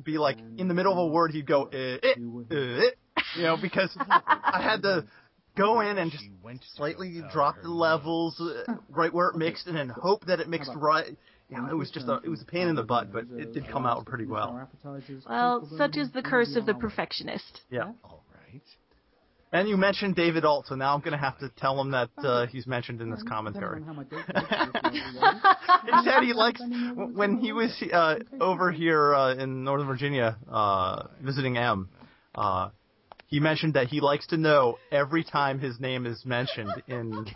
be 0.03 0.19
like 0.19 0.39
in 0.57 0.69
the 0.69 0.75
middle 0.75 0.93
of 0.93 0.99
a 0.99 1.07
word, 1.07 1.33
he'd 1.33 1.47
go 1.47 1.65
eh, 1.65 1.99
eh, 2.03 2.15
eh, 2.51 2.55
eh, 2.55 2.91
you 3.37 3.43
know, 3.43 3.57
because 3.61 3.95
I 3.99 4.61
had 4.63 4.83
to 4.83 5.05
go 5.57 5.81
in 5.81 5.99
and 5.99 6.11
just 6.11 6.25
She 6.25 6.31
went 6.43 6.63
to 6.63 6.67
slightly 6.75 7.21
drop 7.33 7.57
the 7.63 7.69
levels 7.69 8.41
uh, 8.41 8.75
right 8.89 9.13
where 9.13 9.29
it 9.29 9.37
mixed, 9.37 9.67
and 9.67 9.77
then 9.77 9.89
hope 9.89 10.27
that 10.27 10.41
it 10.41 10.49
mixed 10.49 10.71
right. 10.77 11.17
You 11.51 11.57
know, 11.57 11.69
it 11.71 11.75
was 11.75 11.91
just 11.91 12.07
a 12.09 12.21
it 12.23 12.29
was 12.29 12.43
a 12.43 12.45
pain 12.45 12.69
in 12.69 12.77
the 12.77 12.83
butt, 12.83 13.11
but 13.13 13.25
it 13.31 13.55
did 13.55 13.69
come 13.69 13.87
out 13.87 14.05
pretty 14.05 14.27
well. 14.27 14.69
Well, 15.29 15.69
such 15.79 15.97
is 15.97 16.11
the 16.13 16.23
curse 16.23 16.57
of 16.57 16.67
the 16.67 16.75
perfectionist. 16.75 17.63
Yeah. 17.71 17.93
All 18.05 18.23
right. 18.53 18.63
And 19.51 19.67
you 19.67 19.79
mentioned 19.79 20.15
David 20.15 20.45
Alt, 20.45 20.67
so 20.67 20.75
now 20.75 20.95
I'm 20.95 21.01
gonna 21.01 21.17
have 21.17 21.39
to 21.39 21.49
tell 21.57 21.81
him 21.81 21.93
that 21.93 22.11
uh, 22.19 22.47
he's 22.49 22.67
mentioned 22.67 23.01
in 23.01 23.11
this 23.11 23.23
commentary. 23.27 23.83
he 23.83 25.01
said 26.05 26.23
he 26.23 26.35
likes 26.35 26.61
when 27.15 27.39
he 27.39 27.53
was 27.53 27.83
uh, 27.91 28.17
over 28.43 28.71
here 28.71 29.15
uh, 29.15 29.35
in 29.35 29.65
Northern 29.65 29.87
Virginia 29.87 30.37
uh, 30.51 31.05
visiting 31.23 31.57
M. 31.57 31.89
uh, 32.35 32.69
he 33.29 33.41
mentioned 33.41 33.75
that 33.75 33.87
he 33.87 34.01
likes 34.01 34.27
to 34.29 34.37
know 34.37 34.79
every 34.91 35.25
time 35.25 35.61
his 35.61 35.81
name 35.81 36.05
is 36.05 36.25
mentioned 36.27 36.83
in 36.89 37.27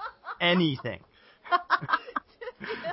anything. 0.40 1.00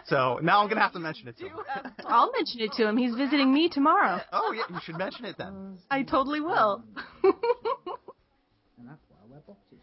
so 0.06 0.40
now 0.42 0.62
I'm 0.62 0.70
gonna 0.70 0.82
have 0.82 0.94
to 0.94 1.00
mention 1.00 1.28
it 1.28 1.38
to 1.38 1.46
him. 1.46 1.58
I'll 2.06 2.32
mention 2.32 2.62
it 2.62 2.72
to 2.74 2.88
him. 2.88 2.98
He's 2.98 3.16
visiting 3.16 3.54
me 3.54 3.70
tomorrow. 3.70 4.22
Oh 4.32 4.52
yeah, 4.54 4.64
you 4.70 4.80
should 4.84 4.98
mention 4.98 5.26
it 5.26 5.38
then. 5.38 5.78
I 5.90 6.04
totally 6.04 6.42
will. 6.42 6.84
And 7.24 8.88
that's 8.88 9.02
why 9.10 9.18
I 9.24 9.30
wear 9.30 9.40
boxes. 9.48 9.80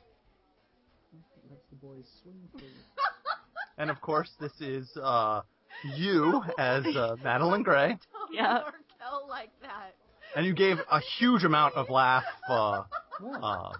It 1.12 1.50
lets 1.50 1.62
the 1.70 1.76
boys 1.76 2.04
swing 2.22 2.36
free. 2.52 2.62
And 3.78 3.90
of 3.90 4.00
course, 4.00 4.30
this 4.40 4.52
is 4.58 4.90
uh, 5.02 5.42
you 5.96 6.42
as 6.58 6.86
uh, 6.96 7.16
Madeline 7.22 7.62
Gray, 7.62 7.98
yeah. 8.32 8.60
Raquel 8.60 9.26
like 9.28 9.50
that. 9.60 9.94
and 10.34 10.46
you 10.46 10.54
gave 10.54 10.78
a 10.90 10.98
huge 11.18 11.44
amount 11.44 11.74
of 11.74 11.90
laugh 11.90 12.24
uh, 12.48 12.84
uh, 13.42 13.72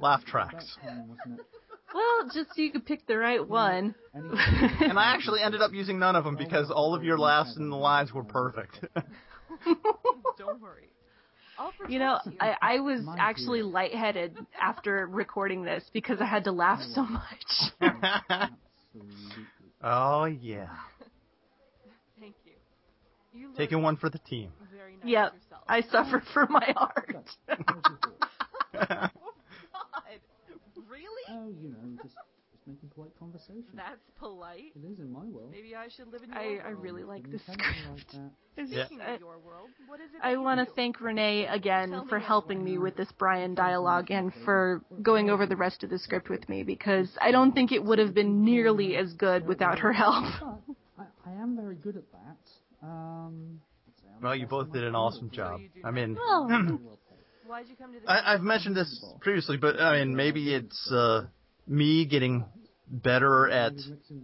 laugh 0.00 0.24
tracks. 0.24 0.76
about 0.82 0.88
time, 0.96 1.08
wasn't 1.08 1.38
it? 1.40 1.46
Well, 1.94 2.30
just 2.34 2.54
so 2.54 2.62
you 2.62 2.72
could 2.72 2.86
pick 2.86 3.06
the 3.06 3.18
right 3.18 3.46
one. 3.46 3.94
And 4.14 4.98
I 4.98 5.14
actually 5.14 5.40
ended 5.40 5.62
up 5.62 5.72
using 5.72 5.98
none 5.98 6.16
of 6.16 6.24
them 6.24 6.36
because 6.36 6.70
all 6.70 6.94
of 6.94 7.02
your 7.02 7.18
laughs 7.18 7.56
and 7.56 7.72
the 7.72 7.76
lines 7.76 8.12
were 8.12 8.24
perfect. 8.24 8.78
Don't 10.38 10.60
worry. 10.60 10.90
I'll 11.58 11.72
You 11.88 11.98
know, 11.98 12.18
I, 12.40 12.56
I 12.60 12.80
was 12.80 13.00
actually 13.18 13.60
dear. 13.60 13.68
lightheaded 13.68 14.36
after 14.60 15.06
recording 15.06 15.62
this 15.64 15.84
because 15.94 16.20
I 16.20 16.26
had 16.26 16.44
to 16.44 16.52
laugh 16.52 16.80
oh. 16.82 17.06
so 17.80 17.88
much. 17.90 18.50
Oh 19.84 20.26
yeah, 20.26 20.68
Thank 22.20 22.34
you. 22.44 22.52
You 23.32 23.48
taking 23.56 23.82
one 23.82 23.96
for 23.96 24.08
the 24.08 24.18
team. 24.18 24.52
very 24.72 24.92
nice 24.92 25.00
Yep, 25.04 25.34
yourself. 25.34 25.62
I 25.66 25.80
suffer 25.82 26.22
for 26.32 26.46
my 26.48 26.72
art. 26.76 27.16
So, 27.48 27.54
how's 27.66 27.82
your 27.88 27.98
thoughts? 27.98 28.88
God. 28.88 29.10
Really? 30.88 31.21
Oh, 31.32 31.48
you 31.60 31.68
know, 31.70 32.02
just 32.02 32.14
just 32.52 32.66
making 32.66 32.90
polite 32.90 33.12
conversation. 33.18 33.64
That's 33.74 34.00
polite. 34.18 34.72
It 34.76 34.84
is 34.86 34.98
in 34.98 35.10
my 35.10 35.24
world. 35.24 35.50
Maybe 35.50 35.74
I 35.74 35.88
should 35.88 36.08
live 36.12 36.22
in 36.22 36.30
your 36.30 36.38
I, 36.38 36.68
I 36.68 36.70
really 36.70 37.02
like 37.04 37.22
Didn't 37.22 37.32
this 37.32 37.42
tell 37.46 37.56
me 37.56 37.62
like 37.90 38.00
script. 38.00 38.12
that. 38.12 38.30
It's 38.54 38.70
Yeah. 38.70 38.84
I- 39.02 39.14
of 39.14 39.20
your 39.20 39.38
world, 39.38 39.70
what 39.86 39.98
is 40.00 40.10
it 40.14 40.20
I 40.22 40.36
want 40.36 40.60
to 40.60 40.74
thank 40.74 41.00
Renee 41.00 41.46
again 41.46 41.90
Tell 41.90 42.04
for 42.04 42.18
what 42.18 42.26
helping 42.26 42.62
me 42.62 42.76
with 42.76 42.96
this 42.96 43.08
Brian 43.18 43.54
dialogue 43.54 44.10
and 44.10 44.30
for 44.44 44.82
going 45.00 45.30
over 45.30 45.46
the 45.46 45.56
rest 45.56 45.82
of 45.82 45.88
the 45.88 45.98
script 45.98 46.28
with 46.28 46.46
me 46.50 46.62
because 46.62 47.08
I 47.18 47.30
don't 47.30 47.52
think 47.52 47.72
it 47.72 47.82
would 47.82 47.98
have 47.98 48.12
been 48.12 48.44
nearly 48.44 48.96
as 48.96 49.14
good 49.14 49.46
without 49.46 49.78
her 49.78 49.92
help. 49.94 50.26
I, 50.98 51.04
I 51.24 51.32
am 51.32 51.56
very 51.56 51.76
good 51.76 51.96
at 51.96 52.04
that. 52.12 52.86
Um, 52.86 53.58
I'd 53.88 53.96
say 54.02 54.08
I'm 54.14 54.22
Well, 54.22 54.36
you 54.36 54.46
both 54.46 54.70
did 54.70 54.84
an 54.84 54.94
awesome 54.94 55.30
job. 55.30 55.58
I 55.82 55.90
mean, 55.90 56.18
Why'd 57.52 57.68
you 57.68 57.76
come 57.76 57.92
to 57.92 58.00
the 58.00 58.10
I, 58.10 58.32
I've 58.32 58.40
mentioned 58.40 58.74
this 58.74 59.04
previously, 59.20 59.58
but 59.58 59.78
I 59.78 59.98
mean, 59.98 60.16
maybe 60.16 60.54
it's 60.54 60.90
uh, 60.90 61.26
me 61.66 62.06
getting 62.06 62.46
better 62.88 63.46
at 63.50 63.74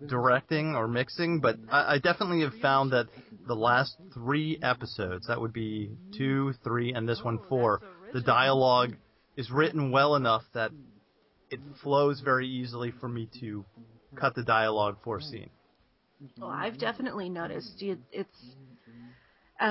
directing 0.07 0.75
or 0.75 0.89
mixing, 0.89 1.41
but 1.41 1.57
I, 1.71 1.97
I 1.97 1.99
definitely 1.99 2.41
have 2.41 2.55
found 2.63 2.93
that 2.93 3.09
the 3.47 3.55
last 3.55 3.99
three 4.15 4.59
episodes, 4.63 5.27
that 5.27 5.39
would 5.39 5.53
be 5.53 5.91
two, 6.17 6.55
three, 6.65 6.95
and 6.95 7.07
this 7.07 7.23
one 7.23 7.39
four, 7.51 7.83
the 8.15 8.23
dialogue 8.23 8.95
is 9.37 9.51
written 9.51 9.91
well 9.91 10.15
enough 10.15 10.45
that 10.55 10.71
it 11.51 11.61
flows 11.83 12.23
very 12.23 12.49
easily 12.49 12.95
for 12.99 13.11
me 13.11 13.29
to 13.41 13.63
cut 14.17 14.37
the 14.37 14.43
dialogue 14.43 14.97
for 15.05 15.19
a 15.19 15.21
scene. 15.21 15.51
Well, 16.39 16.49
I've 16.49 16.79
definitely 16.79 17.29
noticed 17.29 17.83
it, 17.83 17.99
it's 18.11 18.55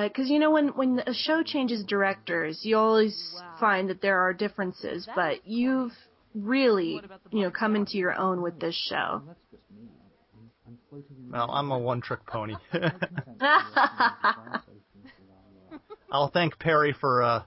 because 0.04 0.30
you 0.30 0.39
know 0.39 0.52
when 0.52 0.69
when 0.69 1.00
a 1.06 1.13
show 1.13 1.43
changes 1.43 1.84
directors, 1.86 2.60
you 2.63 2.78
always 2.78 3.41
find 3.60 3.89
that 3.89 4.02
there 4.02 4.19
are 4.19 4.34
differences, 4.34 5.08
but 5.15 5.47
you've 5.47 5.93
really 6.36 7.02
you 7.32 7.41
know 7.43 7.52
come 7.52 7.76
into 7.76 7.97
your 7.97 8.13
own 8.13 8.41
with 8.41 8.60
this 8.60 8.76
show. 8.76 8.95
Well, 8.95 9.23
that's 9.28 9.39
just 9.52 9.63
me. 9.71 9.88
I'm, 10.36 10.50
I'm 10.67 10.78
floating 10.89 11.17
in 11.26 11.32
Well, 11.32 11.50
I'm 11.52 11.71
a 11.71 11.80
one-trick 11.80 12.26
pony. 12.26 12.56
uh, 12.73 12.89
I'll 16.12 16.30
thank 16.30 16.58
Perry 16.60 16.95
for 17.00 17.21
uh, 17.21 17.43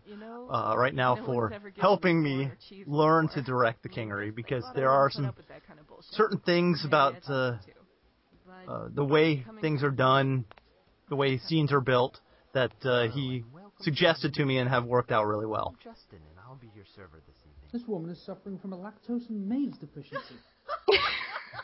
uh, 0.51 0.75
right 0.77 0.95
now 0.95 1.15
no 1.15 1.25
for 1.25 1.43
one's 1.43 1.55
ever 1.55 1.71
given 1.71 1.81
helping 1.81 2.23
me 2.23 2.37
me 2.37 2.45
corn 2.45 2.53
or 2.53 2.59
cheese 2.69 2.85
learn 2.87 3.27
before. 3.27 3.43
to 3.43 3.47
direct 3.47 3.83
the 3.83 3.89
Kingery 3.89 4.35
because 4.35 4.65
there 4.75 4.91
are 4.91 5.11
some 5.11 5.27
up 5.27 5.37
with 5.37 5.49
that 5.49 5.67
kind 5.67 5.79
of 5.81 5.87
certain 6.11 6.39
things 6.39 6.85
about 6.87 7.15
uh, 7.27 7.51
don't 7.51 7.61
need 7.67 7.67
to. 7.67 7.73
But 8.67 8.73
uh, 8.73 8.89
the 8.95 9.05
way 9.05 9.45
things 9.61 9.83
are 9.83 9.91
done, 9.91 10.45
the 11.09 11.17
way 11.17 11.39
scenes 11.39 11.73
are 11.73 11.81
built, 11.81 12.19
that 12.53 12.73
uh, 12.85 13.09
he 13.09 13.45
suggested 13.81 14.35
to 14.35 14.45
me 14.45 14.59
and 14.59 14.69
have 14.69 14.85
worked 14.85 15.13
out 15.13 15.27
really 15.27 15.47
well. 15.47 15.75
Justin, 15.83 16.19
and 16.19 16.39
I'll 16.47 16.57
be 16.57 16.71
your 16.75 16.85
server 16.97 17.21
this 17.27 17.37
evening. 17.41 17.71
This 17.73 17.83
woman 17.87 18.11
is 18.11 18.21
suffering 18.25 18.59
from 18.59 18.73
a 18.73 18.77
lactose 18.77 19.29
and 19.29 19.49
maize 19.49 19.77
deficiency. 19.79 20.35
Quick, 20.87 21.01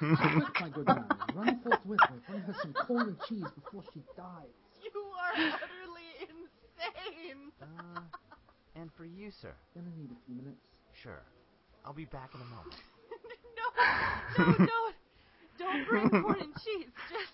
my 0.60 0.68
good 0.72 0.86
man, 0.86 1.06
run 1.34 1.60
forthwith 1.62 2.00
and 2.08 2.26
bring 2.26 2.40
her 2.40 2.54
some 2.62 2.72
corn 2.86 3.08
and 3.08 3.16
cheese 3.28 3.50
before 3.54 3.82
she 3.92 4.00
dies. 4.16 4.54
You 4.82 5.00
are 5.00 5.52
utterly 5.52 6.10
insane. 6.20 7.52
Uh, 7.60 8.00
and 8.76 8.90
for 8.96 9.04
you, 9.04 9.30
sir. 9.40 9.54
Gonna 9.74 9.88
need 9.96 10.10
a 10.10 10.20
few 10.26 10.36
minutes. 10.36 10.60
Sure. 11.02 11.22
I'll 11.84 11.94
be 11.94 12.04
back 12.04 12.30
in 12.34 12.40
a 12.40 12.44
moment. 12.44 12.76
no, 14.38 14.44
no, 14.44 14.66
don't. 14.66 14.94
Don't 15.58 15.86
bring 15.88 16.08
corn 16.22 16.40
and 16.40 16.54
cheese. 16.64 16.86
Just, 17.10 17.32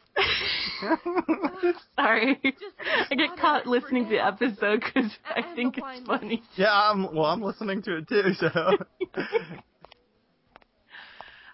Sorry, 1.97 2.39
just 2.45 2.75
I 3.11 3.15
get 3.15 3.37
caught 3.39 3.67
listening 3.67 4.05
to 4.05 4.11
the 4.11 4.17
now. 4.17 4.29
episode 4.29 4.81
because 4.85 5.11
I 5.25 5.43
think 5.55 5.77
it's 5.79 5.83
wine 5.83 6.05
funny. 6.05 6.43
Yeah, 6.57 6.73
I'm, 6.73 7.15
well, 7.15 7.27
I'm 7.27 7.41
listening 7.43 7.83
to 7.83 7.97
it 7.99 8.09
too. 8.09 8.33
So 8.39 8.49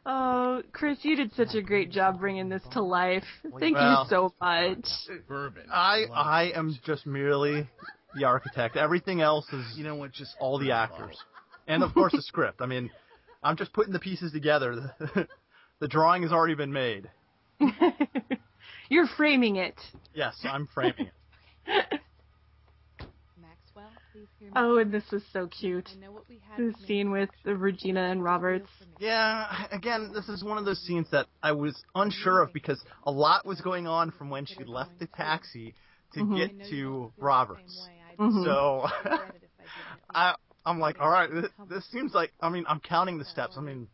Oh, 0.06 0.62
Chris, 0.72 0.98
you 1.02 1.16
did 1.16 1.34
such 1.34 1.54
a 1.54 1.60
great 1.60 1.90
job 1.90 2.18
bringing 2.18 2.48
this 2.48 2.62
to 2.72 2.80
life. 2.82 3.24
Thank 3.60 3.76
Well- 3.76 4.04
you 4.04 4.08
so 4.08 4.32
much. 4.40 4.86
Bourbon. 5.28 5.64
I 5.70 6.04
I 6.14 6.52
am 6.54 6.74
just 6.86 7.06
merely 7.06 7.68
the 8.14 8.24
architect. 8.24 8.76
Everything 8.76 9.20
else 9.20 9.46
is 9.52 9.76
You 9.76 9.84
know 9.84 9.96
what? 9.96 10.12
Just 10.12 10.34
all 10.40 10.58
the 10.58 10.70
actors, 10.72 11.16
and 11.66 11.82
of 11.82 11.92
course 11.92 12.12
the 12.12 12.22
script. 12.22 12.62
I 12.62 12.66
mean, 12.66 12.90
I'm 13.42 13.56
just 13.56 13.72
putting 13.74 13.92
the 13.92 13.98
pieces 13.98 14.32
together. 14.32 14.94
The, 15.80 15.88
drawing 15.88 16.22
has 16.22 16.32
already 16.32 16.54
been 16.54 16.72
made. 16.72 17.08
You're 18.88 19.06
framing 19.16 19.56
it. 19.56 19.74
Yes, 20.14 20.36
I'm 20.44 20.68
framing 20.74 21.06
it. 21.06 21.12
Maxwell, 23.40 23.90
please 24.12 24.26
hear 24.38 24.48
me. 24.48 24.52
Oh, 24.56 24.78
and 24.78 24.90
this 24.90 25.04
was 25.12 25.22
so 25.32 25.46
cute. 25.46 25.88
I 25.96 26.00
know 26.00 26.12
what 26.12 26.24
we 26.28 26.40
had 26.48 26.58
The 26.58 26.74
scene 26.86 27.10
with 27.10 27.28
the 27.44 27.54
Regina 27.56 28.10
and 28.10 28.24
Roberts. 28.24 28.68
Yeah, 28.98 29.66
again, 29.70 30.10
this 30.12 30.28
is 30.28 30.42
one 30.42 30.58
of 30.58 30.64
those 30.64 30.80
scenes 30.80 31.06
that 31.12 31.26
I 31.42 31.52
was 31.52 31.80
unsure 31.94 32.42
of 32.42 32.52
because 32.52 32.82
a 33.04 33.10
lot 33.10 33.46
was 33.46 33.60
going 33.60 33.86
on 33.86 34.10
from 34.12 34.30
when 34.30 34.46
she 34.46 34.64
left 34.64 34.98
the 34.98 35.06
taxi 35.06 35.74
to 36.14 36.20
Mhm. 36.20 36.36
Get 36.36 36.56
know 36.56 36.64
you 36.64 36.70
don't 36.70 36.70
to 36.70 37.12
Roberts. 37.18 37.74
same 37.74 37.84
way. 37.84 38.02
I'd 38.10 38.18
Mhm. 38.18 38.44
So 38.44 38.82
regret 39.04 39.34
it 39.36 39.42
if 39.44 39.50
I 39.60 39.62
didn't. 39.62 40.00
I 40.14 40.34
I'm 40.66 40.78
like, 40.80 41.00
all 41.00 41.08
right, 41.10 41.30
this, 41.30 41.50
this 41.68 41.86
seems 41.90 42.14
like 42.14 42.32
I 42.40 42.48
mean 42.48 42.64
I'm 42.66 42.80
counting 42.80 43.18
the 43.18 43.24
steps. 43.26 43.56
I 43.56 43.60
mean, 43.60 43.88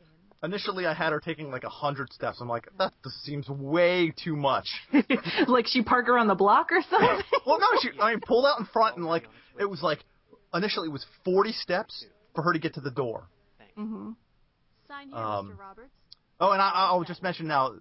initially 0.45 0.87
I 0.87 0.95
had 0.95 1.13
her 1.13 1.21
taking 1.21 1.51
like 1.51 1.65
a 1.65 1.69
hundred 1.69 2.13
steps. 2.13 2.41
I'm 2.41 2.49
like, 2.49 2.69
that 2.79 2.93
just 3.03 3.23
seems 3.25 3.49
way 3.49 4.13
too 4.25 4.37
much. 4.37 4.69
like 5.49 5.67
she 5.67 5.83
park 5.83 6.07
her 6.07 6.19
on 6.19 6.27
the 6.27 6.35
block 6.35 6.71
or 6.71 6.81
something. 6.91 7.23
well, 7.47 7.59
no, 7.59 7.67
she 7.81 7.91
I 8.01 8.11
mean 8.11 8.21
pulled 8.21 8.47
out 8.47 8.59
in 8.61 8.67
front 8.67 8.97
and 8.97 9.07
like 9.07 9.25
it 9.59 9.65
was 9.69 9.83
like 9.83 10.05
initially 10.53 10.89
it 10.89 10.93
was 10.93 11.05
40 11.25 11.53
steps 11.53 12.05
for 12.35 12.43
her 12.43 12.53
to 12.53 12.59
get 12.59 12.75
to 12.75 12.81
the 12.81 12.91
door. 12.91 13.27
Mm-hmm. 13.79 14.11
Sign 14.89 15.09
here, 15.09 15.17
Um, 15.19 15.51
Mr. 15.53 15.59
Roberts. 15.59 15.91
Oh, 16.41 16.51
and 16.53 16.61
I, 16.61 16.71
I'll 16.75 17.05
just 17.05 17.23
mention 17.23 17.47
now 17.49 17.75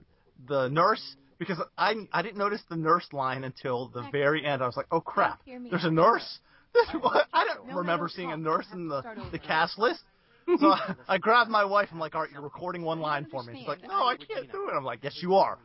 the 0.47 0.67
nurse 0.69 1.15
because 1.39 1.59
I 1.77 1.95
I 2.11 2.21
didn't 2.21 2.37
notice 2.37 2.61
the 2.69 2.75
nurse 2.75 3.07
line 3.11 3.43
until 3.43 3.89
the 3.89 4.07
very 4.11 4.45
end. 4.45 4.61
I 4.63 4.65
was 4.65 4.77
like, 4.77 4.87
oh 4.91 5.01
crap, 5.01 5.41
there's 5.45 5.85
a 5.85 5.91
nurse. 5.91 6.39
I 6.75 7.45
don't 7.45 7.67
No, 7.67 7.73
no, 7.73 7.77
remember 7.79 8.07
seeing 8.09 8.31
a 8.31 8.37
nurse 8.37 8.65
in 8.73 8.87
the 8.87 9.03
the 9.31 9.39
cast 9.39 9.77
list. 9.77 10.01
So 10.59 10.67
I, 10.71 10.95
I 11.07 11.17
grabbed 11.17 11.49
my 11.49 11.65
wife. 11.65 11.89
I'm 11.91 11.99
like, 11.99 12.15
all 12.15 12.21
right, 12.21 12.31
you're 12.31 12.41
recording 12.41 12.83
one 12.83 12.99
line 12.99 13.25
for 13.31 13.43
me. 13.43 13.53
She's 13.57 13.67
like, 13.67 13.81
no, 13.87 14.07
I 14.07 14.15
can't 14.17 14.51
do 14.51 14.67
it. 14.69 14.73
I'm 14.75 14.83
like, 14.83 14.99
yes, 15.01 15.17
you 15.21 15.35
are. 15.35 15.57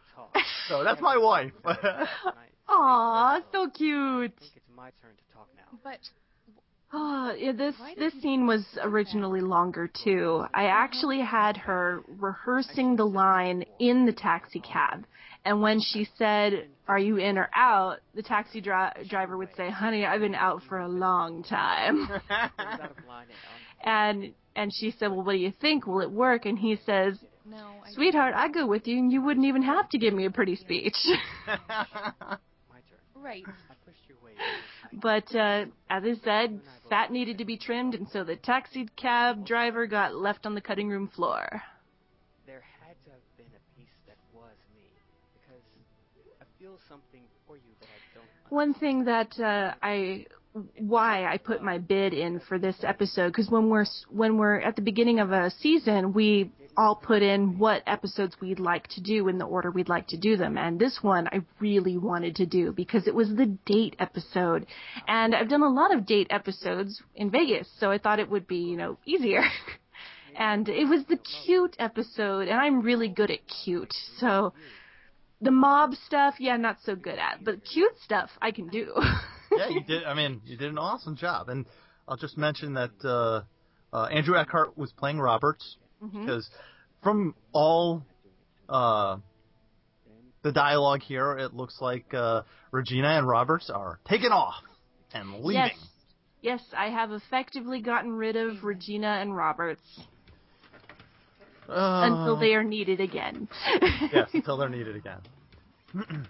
So 0.68 0.84
that's 0.84 1.00
my 1.00 1.16
wife. 1.16 1.52
Aw, 2.68 3.40
so 3.52 3.68
cute. 3.70 4.32
It's 4.40 4.50
my 4.76 4.90
turn 5.02 5.12
to 5.16 5.34
talk 5.34 5.48
now. 5.56 5.78
But 5.82 5.98
Oh, 6.92 7.34
yeah, 7.36 7.52
this 7.52 7.74
this 7.98 8.14
scene 8.22 8.46
was 8.46 8.64
originally 8.82 9.42
longer 9.42 9.90
too. 10.04 10.44
I 10.54 10.64
actually 10.66 11.20
had 11.20 11.56
her 11.58 12.02
rehearsing 12.18 12.96
the 12.96 13.04
line 13.04 13.64
in 13.78 14.06
the 14.06 14.12
taxi 14.12 14.60
cab, 14.60 15.04
and 15.44 15.60
when 15.60 15.80
she 15.80 16.08
said, 16.16 16.68
"Are 16.86 16.98
you 16.98 17.18
in 17.18 17.36
or 17.36 17.50
out?" 17.54 17.98
the 18.14 18.22
taxi 18.22 18.62
dri- 18.62 19.04
driver 19.06 19.36
would 19.36 19.50
say, 19.54 19.68
"Honey, 19.68 20.06
I've 20.06 20.20
been 20.20 20.34
out 20.34 20.62
for 20.66 20.78
a 20.78 20.88
long 20.88 21.42
time." 21.42 22.08
I 23.84 23.86
was 23.86 23.96
out 23.96 24.10
of 24.10 24.16
line 24.16 24.20
now. 24.20 24.22
and 24.22 24.34
and 24.56 24.72
she 24.74 24.90
said, 24.90 25.08
"Well, 25.08 25.22
what 25.22 25.32
do 25.32 25.38
you 25.38 25.52
think? 25.60 25.86
Will 25.86 26.00
it 26.00 26.10
work?" 26.10 26.44
And 26.46 26.58
he 26.58 26.76
says, 26.84 27.18
no, 27.44 27.74
I 27.84 27.92
"Sweetheart, 27.92 28.34
I'd 28.34 28.52
go 28.52 28.66
with 28.66 28.86
you, 28.86 28.98
and 28.98 29.12
you 29.12 29.22
wouldn't 29.22 29.46
even 29.46 29.62
have 29.62 29.88
to 29.90 29.98
give 29.98 30.12
me 30.12 30.24
a 30.26 30.30
pretty 30.30 30.56
speech." 30.56 30.96
My 31.46 31.56
turn. 32.88 32.98
Right. 33.14 33.44
I 33.46 33.74
pushed 33.86 34.02
your 34.08 34.18
way. 34.24 34.32
But 34.92 35.34
uh, 35.34 35.66
as 35.88 36.02
I 36.04 36.14
said, 36.24 36.60
fat 36.88 37.10
needed 37.12 37.38
to 37.38 37.44
be 37.44 37.56
trimmed, 37.56 37.94
and 37.94 38.08
so 38.08 38.24
the 38.24 38.36
taxi 38.36 38.88
cab 38.96 39.46
driver 39.46 39.86
got 39.86 40.14
left 40.14 40.46
on 40.46 40.54
the 40.54 40.60
cutting 40.60 40.88
room 40.88 41.08
floor. 41.08 41.62
There 42.46 42.62
had 42.84 42.96
to 43.04 43.10
have 43.10 43.36
been 43.36 43.46
a 43.46 43.78
piece 43.78 43.94
that 44.06 44.16
was 44.34 44.56
me, 44.74 44.88
because 45.40 45.62
I 46.40 46.44
feel 46.58 46.78
something 46.88 47.22
for 47.46 47.56
you 47.56 47.62
that 47.80 47.86
I 47.86 48.14
don't. 48.14 48.52
One 48.52 48.74
thing 48.74 49.04
that 49.04 49.38
uh, 49.40 49.74
I 49.82 50.26
why 50.78 51.24
I 51.24 51.38
put 51.38 51.62
my 51.62 51.78
bid 51.78 52.12
in 52.12 52.40
for 52.40 52.58
this 52.58 52.76
episode 52.82 53.28
because 53.28 53.50
when 53.50 53.68
we're 53.68 53.86
when 54.10 54.36
we're 54.36 54.60
at 54.60 54.76
the 54.76 54.82
beginning 54.82 55.20
of 55.20 55.32
a 55.32 55.50
season, 55.50 56.12
we 56.12 56.50
all 56.76 56.94
put 56.94 57.22
in 57.22 57.58
what 57.58 57.82
episodes 57.86 58.36
we'd 58.40 58.60
like 58.60 58.86
to 58.88 59.00
do 59.00 59.26
in 59.28 59.38
the 59.38 59.44
order 59.44 59.70
we'd 59.70 59.88
like 59.88 60.06
to 60.08 60.16
do 60.16 60.36
them, 60.36 60.56
and 60.56 60.78
this 60.78 60.98
one 61.02 61.26
I 61.28 61.40
really 61.60 61.98
wanted 61.98 62.36
to 62.36 62.46
do 62.46 62.72
because 62.72 63.06
it 63.06 63.14
was 63.14 63.28
the 63.28 63.46
date 63.66 63.96
episode, 63.98 64.66
and 65.06 65.34
I've 65.34 65.48
done 65.48 65.62
a 65.62 65.72
lot 65.72 65.94
of 65.94 66.06
date 66.06 66.28
episodes 66.30 67.02
in 67.14 67.30
Vegas, 67.30 67.68
so 67.78 67.90
I 67.90 67.98
thought 67.98 68.20
it 68.20 68.30
would 68.30 68.46
be 68.46 68.58
you 68.58 68.76
know 68.76 68.98
easier. 69.04 69.42
and 70.36 70.68
it 70.68 70.88
was 70.88 71.04
the 71.06 71.18
cute 71.44 71.76
episode, 71.78 72.48
and 72.48 72.60
I'm 72.60 72.82
really 72.82 73.08
good 73.08 73.30
at 73.30 73.40
cute, 73.64 73.92
so 74.18 74.52
the 75.40 75.50
mob 75.50 75.94
stuff, 76.06 76.34
yeah, 76.38 76.56
not 76.56 76.78
so 76.84 76.96
good 76.96 77.18
at, 77.18 77.44
but 77.44 77.64
cute 77.64 77.98
stuff 78.04 78.30
I 78.40 78.50
can 78.50 78.68
do. 78.68 78.92
yeah, 79.58 79.68
you 79.68 79.82
did. 79.84 80.04
I 80.04 80.14
mean, 80.14 80.40
you 80.44 80.56
did 80.56 80.70
an 80.70 80.78
awesome 80.78 81.16
job. 81.16 81.48
And 81.48 81.66
I'll 82.06 82.16
just 82.16 82.36
mention 82.38 82.74
that 82.74 82.90
uh, 83.04 83.42
uh, 83.94 84.04
Andrew 84.06 84.36
Eckhart 84.36 84.76
was 84.78 84.92
playing 84.92 85.18
Roberts 85.18 85.76
Mhm. 86.02 86.26
because 86.26 86.48
from 87.02 87.34
all 87.52 88.04
uh, 88.68 89.16
the 90.42 90.52
dialogue 90.52 91.02
here, 91.02 91.36
it 91.38 91.54
looks 91.54 91.80
like 91.80 92.12
uh, 92.14 92.42
Regina 92.70 93.08
and 93.18 93.26
Roberts 93.26 93.68
are 93.70 93.98
taking 94.08 94.30
off 94.30 94.54
and 95.12 95.40
leaving. 95.44 95.54
Yes. 95.54 95.76
Yes, 96.40 96.62
I 96.76 96.90
have 96.90 97.10
effectively 97.10 97.80
gotten 97.82 98.12
rid 98.12 98.36
of 98.36 98.62
Regina 98.62 99.08
and 99.20 99.36
Roberts 99.36 99.82
Uh, 101.68 102.02
until 102.04 102.36
they 102.38 102.54
are 102.54 102.62
needed 102.64 103.00
again. 103.00 103.48
yes, 104.12 104.30
until 104.34 104.56
they're 104.56 104.68
needed 104.68 104.94
again. 104.96 105.20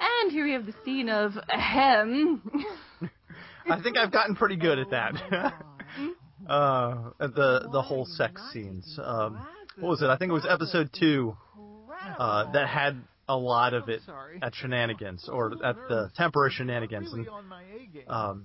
And 0.00 0.32
here 0.32 0.44
we 0.44 0.52
have 0.52 0.66
the 0.66 0.74
scene 0.84 1.08
of 1.08 1.32
ahem. 1.48 2.42
I 3.70 3.80
think 3.82 3.96
I've 3.96 4.12
gotten 4.12 4.36
pretty 4.36 4.56
good 4.56 4.78
at 4.78 4.90
that. 4.90 5.14
uh, 6.48 7.10
at 7.20 7.34
the 7.34 7.68
the 7.72 7.82
whole 7.82 8.04
sex 8.04 8.40
scenes. 8.52 8.98
Um, 9.02 9.46
what 9.78 9.90
was 9.90 10.02
it? 10.02 10.06
I 10.06 10.16
think 10.16 10.30
it 10.30 10.34
was 10.34 10.46
episode 10.48 10.90
two 10.98 11.36
uh, 12.18 12.52
that 12.52 12.68
had 12.68 13.00
a 13.28 13.36
lot 13.36 13.72
of 13.74 13.88
it 13.88 14.02
at 14.42 14.54
shenanigans 14.54 15.28
or 15.28 15.52
at 15.64 15.76
the 15.88 16.10
temporary 16.16 16.50
shenanigans. 16.50 17.12
And 17.12 17.26
um, 18.08 18.44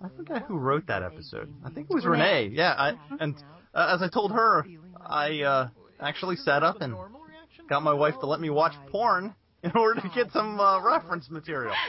I 0.00 0.08
forget 0.16 0.42
who 0.42 0.56
wrote 0.56 0.86
that 0.86 1.02
episode. 1.02 1.52
I 1.64 1.70
think 1.70 1.90
it 1.90 1.94
was 1.94 2.06
Renee. 2.06 2.50
Yeah, 2.52 2.72
I, 2.72 2.94
and 3.20 3.36
uh, 3.74 3.94
as 3.94 4.02
I 4.02 4.08
told 4.08 4.32
her, 4.32 4.66
I 5.04 5.42
uh, 5.42 5.68
actually 6.00 6.36
sat 6.36 6.62
up 6.62 6.80
and 6.80 6.94
got 7.68 7.82
my 7.82 7.92
wife 7.92 8.14
to 8.20 8.26
let 8.26 8.40
me 8.40 8.50
watch 8.50 8.72
porn 8.90 9.34
in 9.72 9.72
order 9.74 10.00
to 10.00 10.10
get 10.14 10.30
some 10.32 10.60
uh, 10.60 10.80
reference 10.82 11.30
material. 11.30 11.74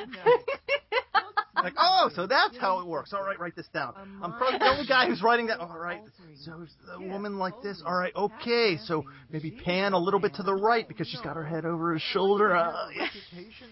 Like, 1.63 1.73
oh, 1.79 2.11
so 2.13 2.27
that's 2.27 2.55
how 2.59 2.79
it 2.81 2.85
works. 2.85 3.11
All 3.11 3.23
right, 3.23 3.39
write 3.39 3.55
this 3.55 3.67
down. 3.73 3.95
I'm 4.21 4.33
probably 4.33 4.59
the 4.59 4.65
only 4.65 4.85
guy 4.85 5.07
who's 5.07 5.23
writing 5.23 5.47
that. 5.47 5.59
All 5.59 5.79
right, 5.79 6.01
so 6.35 6.63
a 6.93 7.01
woman 7.01 7.39
like 7.39 7.59
this. 7.63 7.81
All 7.83 7.95
right, 7.95 8.13
okay. 8.15 8.77
So 8.85 9.05
maybe 9.31 9.49
pan 9.49 9.93
a 9.93 9.97
little 9.97 10.19
bit 10.19 10.35
to 10.35 10.43
the 10.43 10.53
right 10.53 10.87
because 10.87 11.07
she's 11.07 11.21
got 11.21 11.37
her 11.37 11.45
head 11.45 11.65
over 11.65 11.93
his 11.93 12.03
shoulder. 12.03 12.55
Uh, 12.55 12.89
yeah. 12.95 13.07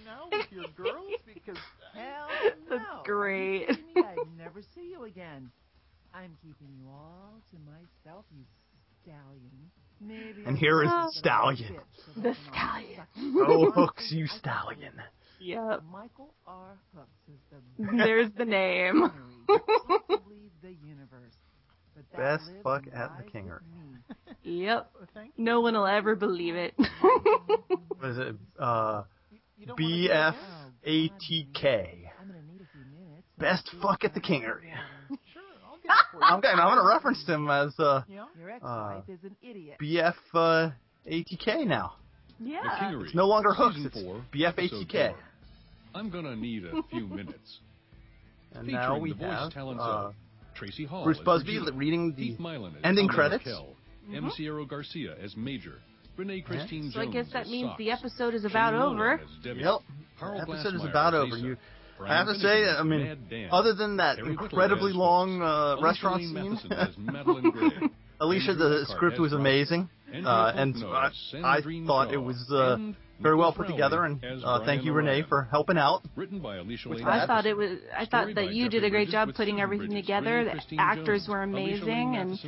Now 0.06 0.28
with 0.32 0.48
your 0.50 0.66
girls 0.76 1.12
because 1.32 1.58
Hell 1.94 2.28
That's 2.70 2.84
great. 3.06 3.70
Are 3.70 3.74
you 3.74 3.78
kidding 3.78 3.94
me? 3.96 4.02
I'd 4.02 4.38
never 4.38 4.62
see 4.74 4.90
you 4.90 5.04
again. 5.04 5.52
I'm 6.16 6.36
keeping 6.42 6.74
you 6.80 6.90
all 6.90 7.42
to 7.52 7.58
myself, 7.60 8.26
you 8.36 8.44
stallion. 9.04 9.70
Maybe 10.08 10.44
And 10.46 10.58
here 10.58 10.84
is 10.84 10.90
the 10.90 11.12
Stallion. 11.14 11.76
The 12.16 12.22
that 12.22 12.36
when 12.36 12.36
I 12.36 12.36
Stallion. 12.52 13.08
Oh, 13.48 13.66
in, 13.66 13.72
hooks, 13.72 14.12
you 14.12 14.28
stallion. 14.28 14.94
Yep. 15.40 15.84
Michael 15.92 16.34
R. 16.48 16.78
Hooks 16.96 17.10
is 17.28 17.40
the 17.78 17.98
There's 17.98 18.32
the 18.38 18.46
name. 18.46 19.12
the 20.62 20.76
universe. 20.86 21.34
Best 22.16 22.50
fuck 22.64 22.84
at 22.94 23.18
the 23.18 23.24
dies 23.24 23.32
Kingery. 23.34 23.60
Yep. 24.44 24.92
Thank. 25.14 25.32
No 25.38 25.62
one 25.62 25.74
will 25.76 25.86
ever 25.88 26.16
believe 26.16 26.56
it. 26.56 26.74
What 28.00 28.10
is 28.12 28.18
it? 28.18 28.36
Uh, 28.60 29.04
You 29.58 29.66
don't 29.68 29.80
wanna 29.80 29.96
do 29.96 30.08
that? 30.10 30.36
BFATK. 30.86 31.66
I'm 32.20 32.28
gonna 32.28 32.42
need 32.42 32.60
a 32.62 32.68
few 32.74 32.84
minutes. 32.92 33.28
Best 33.38 33.70
fuck 33.82 34.04
at 34.04 34.14
the 34.14 34.20
Kingery. 34.20 34.74
I'm 36.22 36.40
going. 36.42 36.58
I'm 36.60 36.68
going 36.76 36.78
to 36.78 36.88
reference 36.88 37.26
him 37.26 37.50
as 37.50 37.74
uh, 37.80 38.04
Yeah. 38.08 38.26
Your 38.40 38.50
ex-wife 38.52 39.04
is 39.10 39.20
an 39.24 39.36
idiot. 39.42 39.78
BF 39.82 40.14
uh, 40.34 40.70
ATK 41.10 41.66
now. 41.68 41.94
yeah. 42.40 42.62
Kingery, 42.80 43.06
It's 43.06 43.16
no 43.16 43.26
longer 43.28 43.54
hooks. 43.54 43.76
Season 43.76 43.92
It's 43.94 44.02
four, 44.04 44.24
BF 44.34 44.48
episode 44.50 44.88
ATK. 44.88 45.10
four. 45.10 45.18
I'm 45.96 46.10
gonna 46.10 46.36
need 46.36 46.66
a 46.66 46.82
few 46.90 47.08
minutes. 47.20 47.60
And 48.56 48.66
Featuring 48.68 48.74
now 48.82 49.00
we 49.00 49.10
the 49.12 49.16
voice 49.18 49.28
have 49.30 49.52
talents 49.54 49.82
uh, 49.84 50.08
of 50.08 50.14
Tracy 50.56 50.86
Hall 50.86 51.04
Bruce 51.04 51.18
as 51.20 51.24
Busby 51.26 51.58
Regina, 51.58 51.78
reading 51.78 52.14
Keith 52.14 52.38
the 52.38 52.44
Milan 52.44 52.74
as 52.78 52.82
ending 52.84 53.08
Tommy 53.08 53.16
credits. 53.16 53.46
Raquel, 53.46 53.68
M. 54.14 54.32
Sierra 54.36 54.66
Garcia 54.66 55.16
as 55.22 55.36
Major, 55.36 55.76
Renee 56.18 56.42
Christine 56.42 56.92
So 56.92 57.02
I 57.02 57.06
guess 57.08 57.26
that 57.34 57.48
means 57.48 57.70
Sox, 57.70 57.78
the 57.80 57.92
episode 57.92 58.34
is 58.36 58.46
about 58.46 58.74
Shane 58.74 58.82
over. 58.82 59.22
Yep. 59.44 59.80
Carl 60.20 60.36
The 60.46 60.52
episode 60.52 60.76
is 60.76 60.84
about 60.86 61.14
over. 61.16 61.36
You, 61.38 61.42
Brian 61.42 61.58
I 62.02 62.18
have 62.18 62.28
to 62.28 62.36
say, 62.36 62.66
I 62.66 62.84
mean, 62.84 63.50
other 63.52 63.74
than 63.74 63.98
that 63.98 64.20
incredibly 64.20 64.94
long 64.94 65.42
uh, 65.42 65.78
restaurant 65.82 66.22
scene, 66.22 66.34
Matheson 66.34 66.74
as 66.74 66.90
Madeline 66.98 67.52
Gray, 67.52 67.90
Alicia, 68.20 68.56
the 68.56 68.86
script 68.90 69.20
was 69.20 69.34
amazing, 69.34 69.90
uh, 70.26 70.54
and 70.56 70.76
I, 70.86 71.12
I 71.44 71.62
thought 71.86 72.14
it 72.14 72.18
was 72.18 72.52
uh, 72.52 72.78
very 73.22 73.36
well 73.36 73.54
put 73.54 73.68
together, 73.68 74.04
and 74.06 74.24
uh, 74.44 74.66
thank 74.66 74.84
you, 74.84 74.92
Renee, 74.92 75.24
for 75.30 75.48
helping 75.50 75.78
out. 75.78 76.02
Written 76.16 76.40
by 76.40 76.58
Alicia 76.58 76.90
With 76.90 77.00
Laine. 77.00 77.08
I 77.08 77.26
thought 77.26 77.46
it 77.46 77.56
was. 77.56 77.80
I 77.96 78.06
thought 78.06 78.34
that 78.36 78.54
you 78.54 78.70
did 78.70 78.84
a 78.84 78.90
great 78.90 79.10
job 79.10 79.30
putting 79.36 79.62
everything 79.62 79.92
together. 79.92 80.44
The 80.70 80.78
actors 80.78 81.28
were 81.30 81.44
amazing, 81.44 82.16
and 82.16 82.40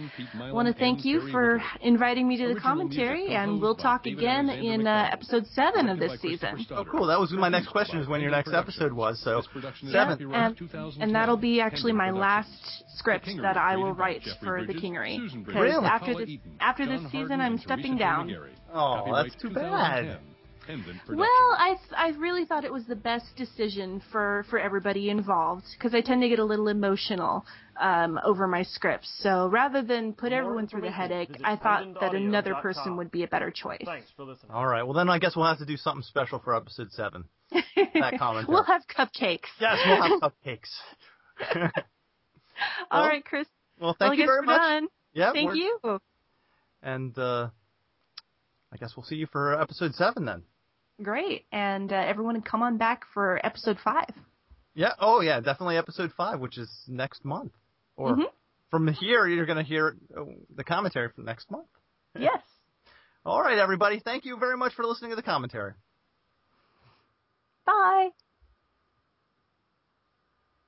I 0.42 0.52
want 0.52 0.68
to 0.68 0.74
thank 0.74 1.06
you 1.06 1.30
for 1.32 1.62
inviting 1.82 2.28
me 2.28 2.38
to 2.38 2.54
the 2.54 2.60
commentary, 2.60 3.36
and 3.36 3.62
we'll 3.62 3.76
talk 3.76 4.06
again 4.06 4.50
in 4.50 4.88
uh, 4.88 5.10
episode 5.12 5.46
seven 5.48 5.90
of 5.90 6.00
this 6.00 6.20
season. 6.22 6.66
Oh, 6.72 6.86
cool. 6.86 7.08
That 7.08 7.20
was 7.20 7.32
my 7.32 7.50
next 7.50 7.70
question: 7.70 7.98
by 7.98 8.04
is 8.04 8.08
when 8.08 8.22
your 8.22 8.32
next 8.32 8.54
episode 8.54 8.92
was. 8.92 9.22
So 9.24 9.38
This 9.38 9.48
production 9.48 9.90
Yeah, 9.90 10.10
seven. 10.10 10.34
and, 10.34 11.02
and 11.02 11.16
that'll 11.16 11.38
be 11.38 11.62
actually 11.62 11.94
my 11.94 12.12
last 12.12 12.50
script 12.98 13.30
that 13.42 13.58
I 13.58 13.76
will 13.76 13.94
write 13.94 14.24
for 14.44 14.62
the 14.62 14.74
Bridges, 14.74 14.82
Kingery. 14.84 15.18
Susan 15.18 15.44
Because 15.44 15.62
Really? 15.62 15.86
after 15.86 16.14
this 16.14 16.30
after 16.60 16.86
this 16.86 17.12
season, 17.12 17.40
I'm 17.42 17.58
stepping 17.58 17.98
down. 17.98 18.36
Oh, 18.74 19.14
that's 19.16 19.36
too 19.36 19.50
2010. 19.50 19.54
bad. 19.54 20.20
Pendant 20.68 20.98
Productions. 21.06 21.18
Well, 21.18 21.28
I 21.58 21.76
I 21.96 22.10
really 22.18 22.46
thought 22.46 22.64
it 22.66 22.72
was 22.74 22.86
the 22.86 22.96
best 22.96 23.26
decision 23.36 24.02
for 24.12 24.46
for 24.50 24.60
everybody 24.60 25.10
involved 25.10 25.66
because 25.78 25.94
I 25.94 26.02
tend 26.02 26.22
to 26.22 26.30
get 26.30 26.40
a 26.40 26.44
little 26.46 26.68
emotional 26.68 27.46
um, 27.80 28.20
over 28.24 28.48
my 28.48 28.64
scripts. 28.64 29.12
So 29.22 29.48
rather 29.48 29.82
than 29.82 30.14
put 30.14 30.32
everyone 30.32 30.68
through 30.68 30.82
the 30.82 30.92
headache, 30.92 31.30
I 31.44 31.56
thought 31.56 32.00
that 32.02 32.14
another 32.16 32.56
person 32.56 32.98
would 32.98 33.12
be 33.12 33.24
a 33.24 33.28
better 33.28 33.52
choice. 33.52 33.82
Thanks 33.86 34.08
for 34.16 34.24
listening. 34.24 34.52
All 34.52 34.66
right. 34.68 34.84
Well, 34.84 34.94
then 34.94 35.10
I 35.10 35.20
guess 35.20 35.36
we'll 35.36 35.46
have 35.48 35.60
to 35.60 35.66
do 35.66 35.78
something 35.78 36.04
special 36.04 36.40
for 36.40 36.56
episode 36.56 36.92
seven. 36.92 37.26
That 37.52 38.16
commentary. 38.20 38.54
we'll 38.54 38.64
have 38.64 38.82
cupcakes. 38.88 39.48
yes, 39.60 39.78
we'll 39.86 40.02
have 40.02 40.22
cupcakes. 40.22 40.70
All 42.92 43.02
Well, 43.02 43.08
right, 43.10 43.26
Chris. 43.26 43.48
Well, 43.80 43.88
well, 43.90 43.96
thank 44.00 44.14
I 44.14 44.16
you 44.16 44.26
very 44.26 44.42
much. 44.46 44.58
done. 44.62 44.88
Yeah. 45.14 45.32
Thank 45.34 45.56
you. 45.56 45.78
And 46.82 47.18
uh, 47.18 47.50
I 48.72 48.78
guess 48.78 48.94
we'll 48.96 49.06
see 49.06 49.16
you 49.16 49.28
for 49.32 49.60
episode 49.60 49.94
seven 49.96 50.26
then. 50.26 50.44
Great. 51.02 51.46
And 51.52 51.92
uh, 51.92 51.96
everyone, 51.96 52.42
come 52.42 52.62
on 52.62 52.78
back 52.78 53.04
for 53.14 53.40
episode 53.46 53.78
five. 53.84 54.10
Yeah. 54.74 54.94
Oh, 55.00 55.22
yeah. 55.22 55.40
Definitely 55.40 55.78
episode 55.78 56.12
five, 56.16 56.40
which 56.40 56.58
is 56.58 56.70
next 56.88 57.26
month. 57.26 57.52
Or 57.98 58.12
mm-hmm. 58.12 58.24
from 58.72 58.88
here, 58.88 59.28
you're 59.28 59.46
going 59.46 59.58
to 59.58 59.64
hear 59.64 59.98
uh, 60.16 60.24
the 60.56 60.64
commentary 60.64 61.10
for 61.16 61.22
next 61.22 61.50
month. 61.52 61.68
Yes. 62.18 62.40
All 63.26 63.42
right, 63.42 63.58
everybody. 63.58 64.00
Thank 64.00 64.24
you 64.24 64.38
very 64.38 64.56
much 64.56 64.74
for 64.74 64.86
listening 64.86 65.10
to 65.10 65.18
the 65.18 65.22
commentary. 65.22 65.74
Bye. 67.66 68.12